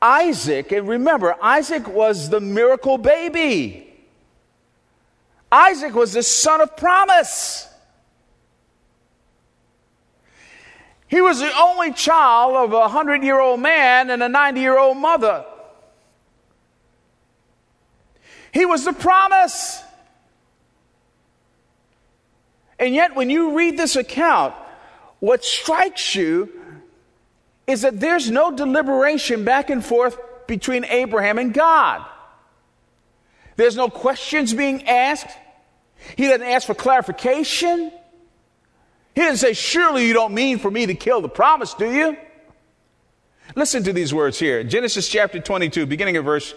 Isaac, 0.00 0.72
and 0.72 0.88
remember, 0.88 1.34
Isaac 1.42 1.88
was 1.88 2.28
the 2.28 2.40
miracle 2.40 2.98
baby. 2.98 3.82
Isaac 5.50 5.94
was 5.94 6.12
the 6.12 6.22
son 6.22 6.60
of 6.60 6.76
promise. 6.76 7.68
He 11.08 11.20
was 11.20 11.38
the 11.38 11.52
only 11.56 11.92
child 11.92 12.56
of 12.56 12.72
a 12.72 12.88
hundred 12.88 13.22
year 13.22 13.40
old 13.40 13.60
man 13.60 14.10
and 14.10 14.22
a 14.22 14.28
90 14.28 14.60
year 14.60 14.78
old 14.78 14.96
mother. 14.96 15.44
He 18.52 18.66
was 18.66 18.84
the 18.84 18.92
promise. 18.92 19.82
And 22.78 22.94
yet, 22.94 23.14
when 23.14 23.30
you 23.30 23.56
read 23.56 23.78
this 23.78 23.96
account, 23.96 24.54
what 25.20 25.44
strikes 25.44 26.14
you 26.14 26.55
is 27.66 27.82
that 27.82 27.98
there's 28.00 28.30
no 28.30 28.50
deliberation 28.50 29.44
back 29.44 29.70
and 29.70 29.84
forth 29.84 30.18
between 30.46 30.84
Abraham 30.84 31.38
and 31.38 31.52
God. 31.52 32.04
There's 33.56 33.76
no 33.76 33.88
questions 33.88 34.54
being 34.54 34.86
asked. 34.86 35.36
He 36.16 36.26
doesn't 36.26 36.42
ask 36.42 36.66
for 36.66 36.74
clarification. 36.74 37.90
He 39.14 39.20
didn't 39.20 39.38
say, 39.38 39.54
Surely 39.54 40.06
you 40.06 40.12
don't 40.12 40.34
mean 40.34 40.58
for 40.58 40.70
me 40.70 40.86
to 40.86 40.94
kill 40.94 41.20
the 41.20 41.28
promise, 41.28 41.74
do 41.74 41.90
you? 41.90 42.16
Listen 43.54 43.82
to 43.84 43.92
these 43.92 44.12
words 44.12 44.38
here 44.38 44.62
Genesis 44.62 45.08
chapter 45.08 45.40
22, 45.40 45.86
beginning 45.86 46.16
of 46.16 46.24
verse, 46.24 46.54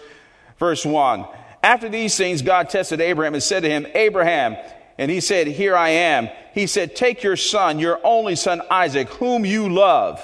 verse 0.58 0.84
1. 0.84 1.26
After 1.62 1.88
these 1.88 2.16
things, 2.16 2.42
God 2.42 2.70
tested 2.70 3.00
Abraham 3.00 3.34
and 3.34 3.42
said 3.42 3.62
to 3.64 3.68
him, 3.68 3.86
Abraham, 3.94 4.56
and 4.98 5.10
he 5.10 5.20
said, 5.20 5.46
Here 5.46 5.76
I 5.76 5.90
am. 5.90 6.28
He 6.52 6.66
said, 6.66 6.94
Take 6.94 7.22
your 7.22 7.36
son, 7.36 7.78
your 7.78 7.98
only 8.04 8.36
son 8.36 8.62
Isaac, 8.70 9.08
whom 9.08 9.44
you 9.44 9.68
love. 9.68 10.22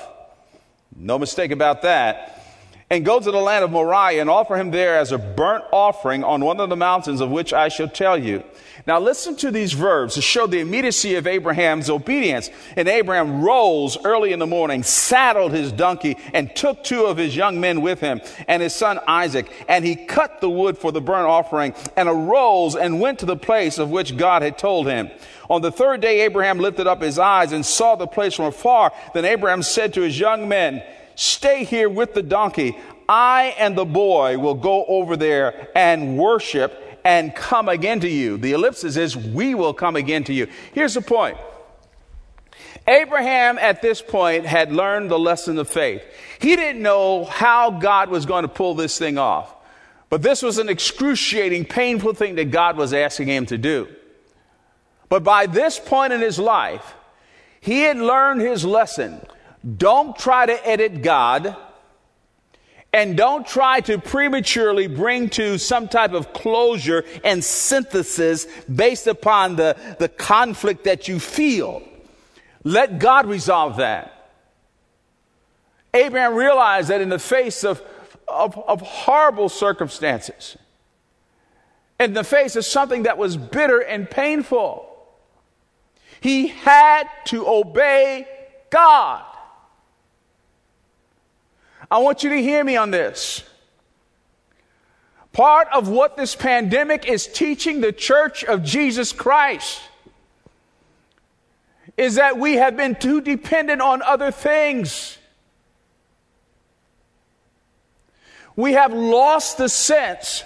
No 0.99 1.19
mistake 1.19 1.51
about 1.51 1.83
that. 1.83 2.36
And 2.88 3.05
go 3.05 3.18
to 3.18 3.31
the 3.31 3.40
land 3.40 3.64
of 3.64 3.70
Moriah 3.70 4.20
and 4.20 4.31
offer 4.31 4.57
him 4.57 4.70
there 4.70 4.96
as 4.96 5.11
a 5.11 5.18
burnt 5.18 5.64
offering 5.72 6.22
on 6.22 6.44
one 6.44 6.61
of 6.61 6.68
the 6.68 6.77
mountains 6.77 7.20
of 7.20 7.31
which 7.31 7.53
I 7.53 7.68
shall 7.68 7.88
tell 7.88 8.16
you. 8.16 8.44
Now 8.87 9.01
listen 9.01 9.35
to 9.37 9.51
these 9.51 9.72
verbs 9.72 10.14
to 10.14 10.22
show 10.22 10.46
the 10.46 10.61
immediacy 10.61 11.16
of 11.16 11.27
Abraham's 11.27 11.90
obedience. 11.90 12.49
And 12.77 12.87
Abraham 12.87 13.42
rose 13.42 13.99
early 14.05 14.33
in 14.33 14.38
the 14.38 14.46
morning, 14.46 14.85
saddled 14.85 15.51
his 15.51 15.72
donkey, 15.72 16.16
and 16.33 16.55
took 16.55 16.85
two 16.85 17.07
of 17.07 17.16
his 17.16 17.35
young 17.35 17.61
men 17.61 17.81
with 17.81 17.99
him 17.99 18.20
and 18.46 18.62
his 18.62 18.75
son 18.75 19.01
Isaac. 19.09 19.51
And 19.68 19.85
he 19.85 19.96
cut 19.96 20.40
the 20.40 20.51
wood 20.51 20.79
for 20.79 20.92
the 20.92 21.01
burnt 21.01 21.27
offering 21.27 21.75
and 21.96 22.09
arose 22.09 22.77
and 22.77 23.01
went 23.01 23.18
to 23.20 23.27
the 23.27 23.37
place 23.37 23.79
of 23.79 23.90
which 23.90 24.16
God 24.16 24.42
had 24.42 24.59
told 24.59 24.87
him. 24.87 25.11
On 25.51 25.62
the 25.62 25.72
third 25.72 26.01
day, 26.01 26.20
Abraham 26.20 26.59
lifted 26.59 26.87
up 26.87 27.03
his 27.03 27.18
eyes 27.18 27.53
and 27.53 27.66
saw 27.66 27.96
the 27.96 28.07
place 28.07 28.35
from 28.35 28.46
afar. 28.46 28.92
Then 29.14 29.25
Abraham 29.25 29.62
said 29.62 29.94
to 29.94 30.03
his 30.03 30.18
young 30.18 30.49
men, 30.49 30.83
Stay 31.16 31.64
here 31.64 31.88
with 31.88 32.14
the 32.14 32.22
donkey. 32.22 32.79
I 33.09 33.55
and 33.59 33.76
the 33.76 33.85
boy 33.85 34.38
will 34.38 34.55
go 34.55 34.85
over 34.85 35.16
there 35.16 35.68
and 35.74 36.16
worship 36.16 37.00
and 37.05 37.35
come 37.35 37.68
again 37.68 38.00
to 38.00 38.09
you. 38.09 38.37
The 38.37 38.52
ellipsis 38.52 38.96
is, 38.96 39.16
we 39.16 39.55
will 39.55 39.74
come 39.74 39.96
again 39.96 40.24
to 40.24 40.33
you. 40.33 40.48
Here's 40.72 40.94
the 40.94 41.00
point. 41.00 41.37
Abraham 42.88 43.59
at 43.59 43.83
this 43.83 44.00
point 44.00 44.46
had 44.46 44.72
learned 44.72 45.11
the 45.11 45.18
lesson 45.18 45.59
of 45.59 45.68
faith. 45.68 46.02
He 46.40 46.55
didn't 46.55 46.83
know 46.83 47.24
how 47.24 47.70
God 47.70 48.11
was 48.11 48.26
going 48.26 48.42
to 48.42 48.48
pull 48.48 48.74
this 48.74 48.98
thing 48.98 49.18
off. 49.18 49.55
But 50.09 50.22
this 50.22 50.42
was 50.42 50.59
an 50.59 50.68
excruciating, 50.68 51.64
painful 51.64 52.14
thing 52.14 52.37
that 52.37 52.50
God 52.50 52.76
was 52.76 52.92
asking 52.92 53.29
him 53.29 53.46
to 53.46 53.59
do. 53.59 53.88
But 55.09 55.24
by 55.24 55.46
this 55.46 55.79
point 55.79 56.12
in 56.12 56.20
his 56.20 56.38
life, 56.38 56.94
he 57.61 57.81
had 57.81 57.96
learned 57.96 58.40
his 58.40 58.64
lesson. 58.64 59.20
Don't 59.77 60.16
try 60.16 60.47
to 60.47 60.69
edit 60.69 61.03
God. 61.03 61.57
And 62.92 63.14
don't 63.14 63.47
try 63.47 63.81
to 63.81 63.99
prematurely 63.99 64.87
bring 64.87 65.29
to 65.31 65.59
some 65.59 65.87
type 65.87 66.12
of 66.12 66.33
closure 66.33 67.05
and 67.25 67.45
synthesis 67.45 68.47
based 68.75 69.07
upon 69.07 69.57
the, 69.57 69.77
the 69.99 70.09
conflict 70.09 70.85
that 70.85 71.07
you 71.07 71.21
feel. 71.21 71.83
Let 72.64 72.99
God 72.99 73.27
resolve 73.27 73.77
that. 73.77 74.31
Abraham 75.92 76.35
realized 76.35 76.88
that 76.88 77.01
in 77.01 77.11
the 77.11 77.19
face 77.19 77.64
of, 77.64 77.83
of, 78.29 78.57
of 78.59 78.81
horrible 78.81 79.49
circumstances, 79.49 80.57
in 82.01 82.12
the 82.12 82.25
face 82.25 82.57
of 82.57 82.64
something 82.64 83.05
that 83.05 83.19
was 83.19 83.37
bitter 83.37 83.81
and 83.81 84.09
painful, 84.09 84.88
he 86.21 86.49
had 86.49 87.09
to 87.27 87.47
obey 87.47 88.27
God. 88.71 89.25
I 91.90 91.99
want 91.99 92.22
you 92.25 92.31
to 92.31 92.42
hear 92.42 92.64
me 92.64 92.77
on 92.77 92.90
this. 92.90 93.42
Part 95.33 95.68
of 95.72 95.88
what 95.88 96.16
this 96.16 96.35
pandemic 96.35 97.07
is 97.07 97.27
teaching 97.27 97.81
the 97.81 97.92
church 97.92 98.42
of 98.42 98.64
Jesus 98.64 99.12
Christ 99.12 99.81
is 101.96 102.16
that 102.16 102.38
we 102.38 102.55
have 102.55 102.77
been 102.77 102.94
too 102.94 103.20
dependent 103.20 103.81
on 103.81 104.03
other 104.03 104.31
things. 104.31 105.18
We 108.55 108.72
have 108.72 108.92
lost 108.92 109.59
the 109.59 109.68
sense 109.68 110.42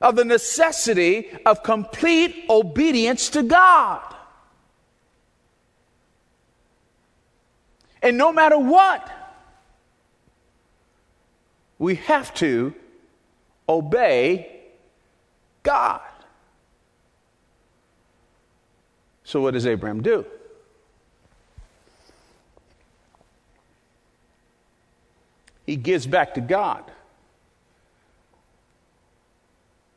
of 0.00 0.16
the 0.16 0.24
necessity 0.24 1.30
of 1.46 1.62
complete 1.62 2.44
obedience 2.50 3.30
to 3.30 3.42
God. 3.42 4.02
And 8.02 8.18
no 8.18 8.32
matter 8.32 8.58
what, 8.58 9.21
we 11.82 11.96
have 11.96 12.32
to 12.32 12.72
obey 13.68 14.60
God. 15.64 16.00
So, 19.24 19.40
what 19.40 19.54
does 19.54 19.66
Abraham 19.66 20.00
do? 20.00 20.24
He 25.66 25.74
gives 25.74 26.06
back 26.06 26.34
to 26.34 26.40
God 26.40 26.88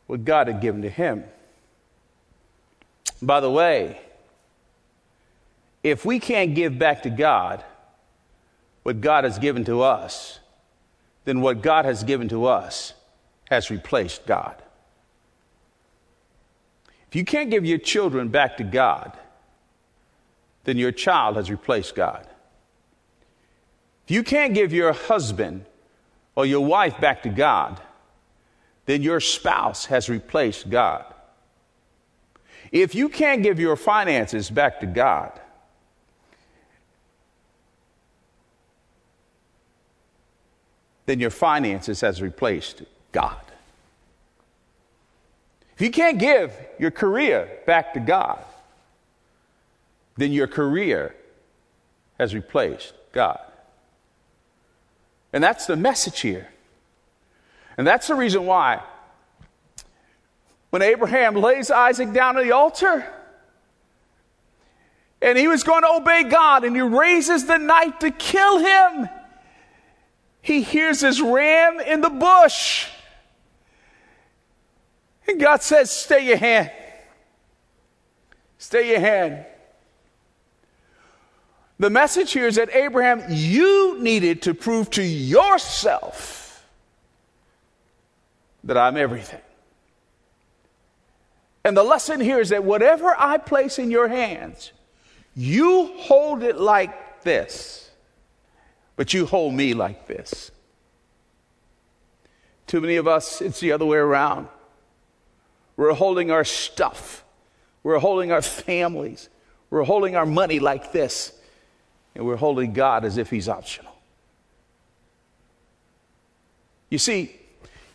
what 0.08 0.26
God 0.26 0.48
had 0.48 0.62
given 0.62 0.82
to 0.82 0.90
him. 0.90 1.24
By 3.22 3.42
the 3.42 3.52
way, 3.52 4.02
if 5.84 6.04
we 6.04 6.20
can't 6.20 6.56
give 6.56 6.80
back 6.80 7.04
to 7.04 7.12
God 7.12 7.64
what 8.82 9.02
God 9.02 9.24
has 9.24 9.38
given 9.38 9.64
to 9.66 9.84
us, 9.84 10.40
then 11.26 11.42
what 11.42 11.62
God 11.62 11.86
has 11.86 12.04
given 12.04 12.30
to 12.30 12.46
us 12.46 12.94
has 13.50 13.70
replaced 13.70 14.26
God. 14.26 14.62
If 17.10 17.16
you 17.16 17.26
can't 17.26 17.50
give 17.50 17.66
your 17.66 17.78
children 17.78 18.30
back 18.30 18.58
to 18.58 18.64
God, 18.64 19.18
then 20.64 20.78
your 20.78 20.92
child 20.92 21.36
has 21.36 21.50
replaced 21.50 21.96
God. 21.96 22.28
If 24.06 24.12
you 24.12 24.24
can't 24.24 24.54
give 24.54 24.74
your 24.74 24.94
husband 24.94 25.66
or 26.36 26.46
your 26.46 26.66
wife 26.66 27.00
back 27.00 27.24
to 27.24 27.30
God, 27.30 27.80
then 28.86 29.02
your 29.02 29.20
spouse 29.20 29.86
has 29.86 30.10
replaced 30.10 30.70
God. 30.70 31.06
If 32.72 32.94
you 32.94 33.10
can't 33.10 33.42
give 33.42 33.60
your 33.60 33.76
finances 33.76 34.50
back 34.50 34.80
to 34.82 34.86
God, 34.86 35.40
then 41.06 41.20
your 41.20 41.30
finances 41.30 42.02
has 42.02 42.22
replaced 42.22 42.84
God. 43.12 43.42
If 45.76 45.82
you 45.82 45.92
can't 45.92 46.18
give 46.18 46.54
your 46.80 46.92
career 46.92 47.50
back 47.66 47.94
to 47.94 48.00
God, 48.00 48.40
then 50.18 50.32
your 50.32 50.48
career 50.48 51.16
has 52.18 52.34
replaced 52.34 52.94
God. 53.12 53.40
And 55.34 55.44
that's 55.44 55.66
the 55.66 55.76
message 55.76 56.22
here. 56.22 56.48
And 57.78 57.86
that's 57.86 58.08
the 58.08 58.16
reason 58.16 58.46
why 58.46 58.82
when 60.70 60.82
Abraham 60.82 61.36
lays 61.36 61.72
Isaac 61.72 62.12
down 62.12 62.38
on 62.38 62.44
the 62.44 62.52
altar, 62.52 63.06
and 65.22 65.38
he 65.38 65.48
was 65.48 65.64
going 65.64 65.84
to 65.84 65.90
obey 65.90 66.24
God, 66.24 66.66
and 66.66 66.76
he 66.76 66.82
raises 66.82 67.46
the 67.46 67.58
knife 67.58 68.00
to 68.00 68.12
kill 68.12 68.58
him 68.58 69.10
he 70.46 70.62
hears 70.62 71.02
his 71.02 71.20
ram 71.20 71.80
in 71.80 72.02
the 72.02 72.10
bush. 72.10 72.88
And 75.28 75.40
God 75.40 75.64
says, 75.64 75.90
Stay 75.90 76.28
your 76.28 76.38
hand. 76.38 76.70
Stay 78.60 78.92
your 78.92 79.00
hand. 79.00 79.44
The 81.80 81.90
message 81.90 82.32
here 82.32 82.46
is 82.46 82.58
that 82.58 82.70
Abraham, 82.76 83.24
you 83.28 83.98
needed 84.00 84.44
to 84.44 84.54
prove 84.54 84.92
to 84.92 85.02
yourself 85.02 86.64
that 88.66 88.78
I'm 88.78 88.98
everything. 88.98 89.42
And 91.64 91.76
the 91.76 91.84
lesson 91.84 92.22
here 92.22 92.40
is 92.40 92.50
that 92.50 92.64
whatever 92.64 93.16
I 93.18 93.40
place 93.40 93.80
in 93.80 93.90
your 93.90 94.08
hands, 94.08 94.74
you 95.36 95.88
hold 95.98 96.44
it 96.44 96.58
like 96.58 97.24
this. 97.24 97.85
But 98.96 99.14
you 99.14 99.26
hold 99.26 99.54
me 99.54 99.74
like 99.74 100.08
this. 100.08 100.52
Too 102.68 102.82
many 102.82 102.96
of 102.96 103.08
us, 103.08 103.42
it's 103.42 103.60
the 103.60 103.72
other 103.72 103.86
way 103.86 103.98
around. 103.98 104.48
We're 105.78 105.94
holding 105.94 106.32
our 106.32 106.46
stuff, 106.46 107.24
we're 107.84 108.00
holding 108.00 108.32
our 108.32 108.42
families, 108.42 109.30
we're 109.70 109.84
holding 109.84 110.16
our 110.16 110.26
money 110.26 110.60
like 110.60 110.92
this, 110.92 111.34
and 112.16 112.26
we're 112.26 112.38
holding 112.38 112.74
God 112.74 113.04
as 113.04 113.18
if 113.18 113.30
He's 113.30 113.50
optional. 113.50 113.92
You 116.90 116.98
see, 116.98 117.36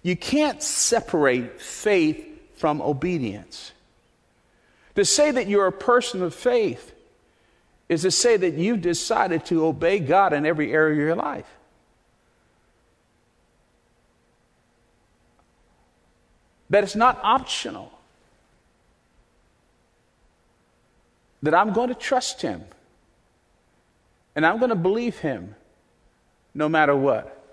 you 0.03 0.17
can't 0.17 0.63
separate 0.63 1.61
faith 1.61 2.27
from 2.57 2.83
obedience. 2.83 3.73
To 4.97 5.05
say 5.05 5.31
that 5.31 5.49
you're 5.49 5.67
a 5.67 5.73
person 5.73 6.23
of 6.23 6.35
faith 6.35 6.93
is 7.91 8.03
to 8.03 8.11
say 8.13 8.37
that 8.37 8.55
you've 8.55 8.81
decided 8.81 9.45
to 9.45 9.67
obey 9.67 9.99
God 9.99 10.33
in 10.33 10.47
every 10.47 10.73
area 10.73 10.93
of 10.93 10.99
your 10.99 11.17
life. 11.17 11.59
That 16.71 16.85
it's 16.85 16.95
not 16.95 17.19
optional. 17.25 17.93
That 21.43 21.53
I'm 21.53 21.73
going 21.73 21.89
to 21.89 21.97
trust 21.97 22.43
Him 22.43 22.65
and 24.37 24.47
I'm 24.47 24.59
going 24.59 24.71
to 24.71 24.77
believe 24.77 25.19
Him 25.19 25.57
no 26.55 26.69
matter 26.69 26.95
what. 26.95 27.45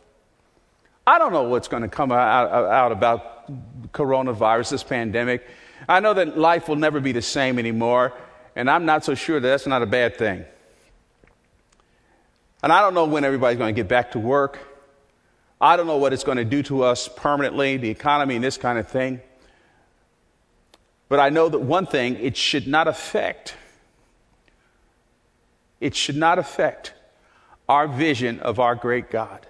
I 1.07 1.17
don't 1.17 1.33
know 1.33 1.43
what's 1.43 1.67
going 1.67 1.81
to 1.81 1.89
come 1.89 2.11
out, 2.11 2.51
out 2.51 2.91
about 2.91 3.91
coronavirus, 3.91 4.69
this 4.69 4.83
pandemic. 4.83 5.47
I 5.89 5.99
know 5.99 6.13
that 6.13 6.37
life 6.37 6.67
will 6.67 6.75
never 6.75 6.99
be 6.99 7.11
the 7.11 7.23
same 7.23 7.57
anymore. 7.57 8.13
And 8.57 8.71
I'm 8.71 8.85
not 8.85 9.05
so 9.05 9.13
sure 9.13 9.39
that 9.39 9.47
that's 9.47 9.67
not 9.67 9.83
a 9.83 9.85
bad 9.85 10.17
thing. 10.17 10.43
And 12.63 12.73
I 12.73 12.81
don't 12.81 12.95
know 12.95 13.05
when 13.05 13.23
everybody's 13.23 13.59
going 13.59 13.73
to 13.73 13.79
get 13.79 13.87
back 13.87 14.13
to 14.13 14.19
work, 14.19 14.57
I 15.61 15.77
don't 15.77 15.85
know 15.85 15.97
what 15.97 16.11
it's 16.11 16.23
going 16.23 16.39
to 16.39 16.43
do 16.43 16.63
to 16.63 16.81
us 16.81 17.07
permanently, 17.07 17.77
the 17.77 17.91
economy 17.91 18.33
and 18.33 18.43
this 18.43 18.57
kind 18.57 18.79
of 18.79 18.87
thing. 18.87 19.21
But 21.07 21.19
I 21.19 21.29
know 21.29 21.49
that 21.49 21.59
one 21.59 21.85
thing, 21.85 22.15
it 22.15 22.35
should 22.35 22.67
not 22.67 22.87
affect, 22.87 23.53
it 25.79 25.95
should 25.95 26.17
not 26.17 26.39
affect 26.39 26.93
our 27.69 27.87
vision 27.87 28.39
of 28.39 28.59
our 28.59 28.73
great 28.73 29.11
God. 29.11 29.45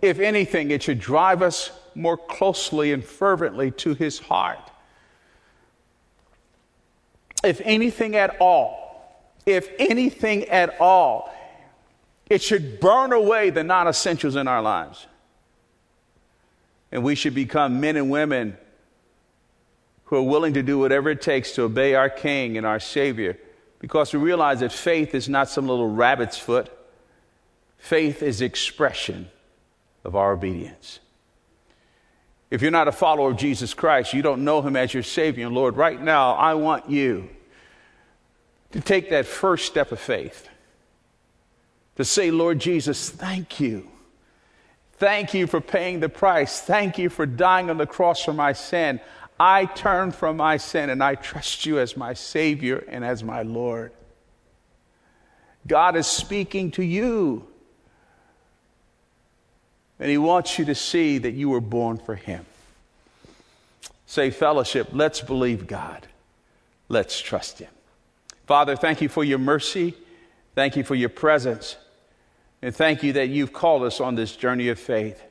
If 0.00 0.20
anything, 0.20 0.70
it 0.70 0.84
should 0.84 1.00
drive 1.00 1.42
us 1.42 1.72
more 1.96 2.16
closely 2.16 2.92
and 2.92 3.04
fervently 3.04 3.72
to 3.72 3.94
his 3.94 4.20
heart. 4.20 4.71
If 7.42 7.60
anything 7.64 8.16
at 8.16 8.36
all, 8.40 8.82
if 9.46 9.68
anything 9.78 10.44
at 10.44 10.80
all, 10.80 11.32
it 12.30 12.42
should 12.42 12.80
burn 12.80 13.12
away 13.12 13.50
the 13.50 13.64
non 13.64 13.88
essentials 13.88 14.36
in 14.36 14.48
our 14.48 14.62
lives. 14.62 15.06
And 16.90 17.02
we 17.02 17.14
should 17.14 17.34
become 17.34 17.80
men 17.80 17.96
and 17.96 18.10
women 18.10 18.56
who 20.04 20.16
are 20.16 20.22
willing 20.22 20.54
to 20.54 20.62
do 20.62 20.78
whatever 20.78 21.10
it 21.10 21.22
takes 21.22 21.52
to 21.52 21.62
obey 21.62 21.94
our 21.94 22.10
King 22.10 22.58
and 22.58 22.66
our 22.66 22.78
Savior 22.78 23.38
because 23.78 24.12
we 24.12 24.20
realize 24.20 24.60
that 24.60 24.72
faith 24.72 25.14
is 25.14 25.28
not 25.28 25.48
some 25.48 25.66
little 25.66 25.88
rabbit's 25.88 26.38
foot. 26.38 26.70
Faith 27.78 28.22
is 28.22 28.40
expression 28.40 29.28
of 30.04 30.14
our 30.14 30.32
obedience. 30.32 31.00
If 32.52 32.60
you're 32.60 32.70
not 32.70 32.86
a 32.86 32.92
follower 32.92 33.30
of 33.30 33.38
Jesus 33.38 33.72
Christ, 33.72 34.12
you 34.12 34.20
don't 34.20 34.44
know 34.44 34.60
him 34.60 34.76
as 34.76 34.92
your 34.92 35.02
Savior 35.02 35.46
and 35.46 35.54
Lord, 35.54 35.74
right 35.78 35.98
now, 35.98 36.32
I 36.32 36.52
want 36.52 36.90
you 36.90 37.30
to 38.72 38.80
take 38.82 39.08
that 39.08 39.24
first 39.24 39.64
step 39.64 39.90
of 39.90 39.98
faith. 39.98 40.50
To 41.96 42.04
say, 42.04 42.30
Lord 42.30 42.58
Jesus, 42.58 43.08
thank 43.08 43.58
you. 43.58 43.88
Thank 44.98 45.32
you 45.32 45.46
for 45.46 45.62
paying 45.62 46.00
the 46.00 46.10
price. 46.10 46.60
Thank 46.60 46.98
you 46.98 47.08
for 47.08 47.24
dying 47.24 47.70
on 47.70 47.78
the 47.78 47.86
cross 47.86 48.22
for 48.22 48.34
my 48.34 48.52
sin. 48.52 49.00
I 49.40 49.64
turn 49.64 50.12
from 50.12 50.36
my 50.36 50.58
sin 50.58 50.90
and 50.90 51.02
I 51.02 51.14
trust 51.14 51.64
you 51.64 51.78
as 51.78 51.96
my 51.96 52.12
Savior 52.12 52.84
and 52.86 53.02
as 53.02 53.24
my 53.24 53.40
Lord. 53.40 53.92
God 55.66 55.96
is 55.96 56.06
speaking 56.06 56.70
to 56.72 56.82
you. 56.82 57.48
And 60.02 60.10
He 60.10 60.18
wants 60.18 60.58
you 60.58 60.64
to 60.64 60.74
see 60.74 61.18
that 61.18 61.30
you 61.30 61.48
were 61.48 61.60
born 61.60 61.96
for 61.96 62.16
Him. 62.16 62.44
Say, 64.04 64.32
fellowship, 64.32 64.88
let's 64.90 65.20
believe 65.20 65.68
God. 65.68 66.08
Let's 66.88 67.20
trust 67.20 67.60
Him. 67.60 67.70
Father, 68.44 68.74
thank 68.74 69.00
you 69.00 69.08
for 69.08 69.22
your 69.22 69.38
mercy. 69.38 69.94
Thank 70.56 70.76
you 70.76 70.82
for 70.82 70.96
your 70.96 71.08
presence. 71.08 71.76
And 72.62 72.74
thank 72.74 73.04
you 73.04 73.12
that 73.12 73.28
you've 73.28 73.52
called 73.52 73.84
us 73.84 74.00
on 74.00 74.16
this 74.16 74.34
journey 74.34 74.70
of 74.70 74.80
faith. 74.80 75.22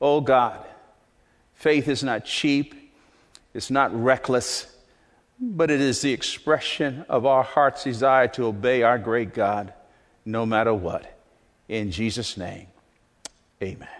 Oh 0.00 0.20
God, 0.20 0.64
faith 1.54 1.88
is 1.88 2.04
not 2.04 2.24
cheap. 2.24 2.92
It's 3.52 3.68
not 3.68 3.92
reckless, 4.00 4.72
but 5.40 5.72
it 5.72 5.80
is 5.80 6.02
the 6.02 6.12
expression 6.12 7.04
of 7.08 7.26
our 7.26 7.42
heart's 7.42 7.82
desire 7.82 8.28
to 8.28 8.44
obey 8.44 8.84
our 8.84 8.96
great 8.96 9.34
God 9.34 9.74
no 10.24 10.46
matter 10.46 10.72
what. 10.72 11.18
In 11.68 11.90
Jesus' 11.90 12.36
name, 12.36 12.68
amen. 13.62 13.95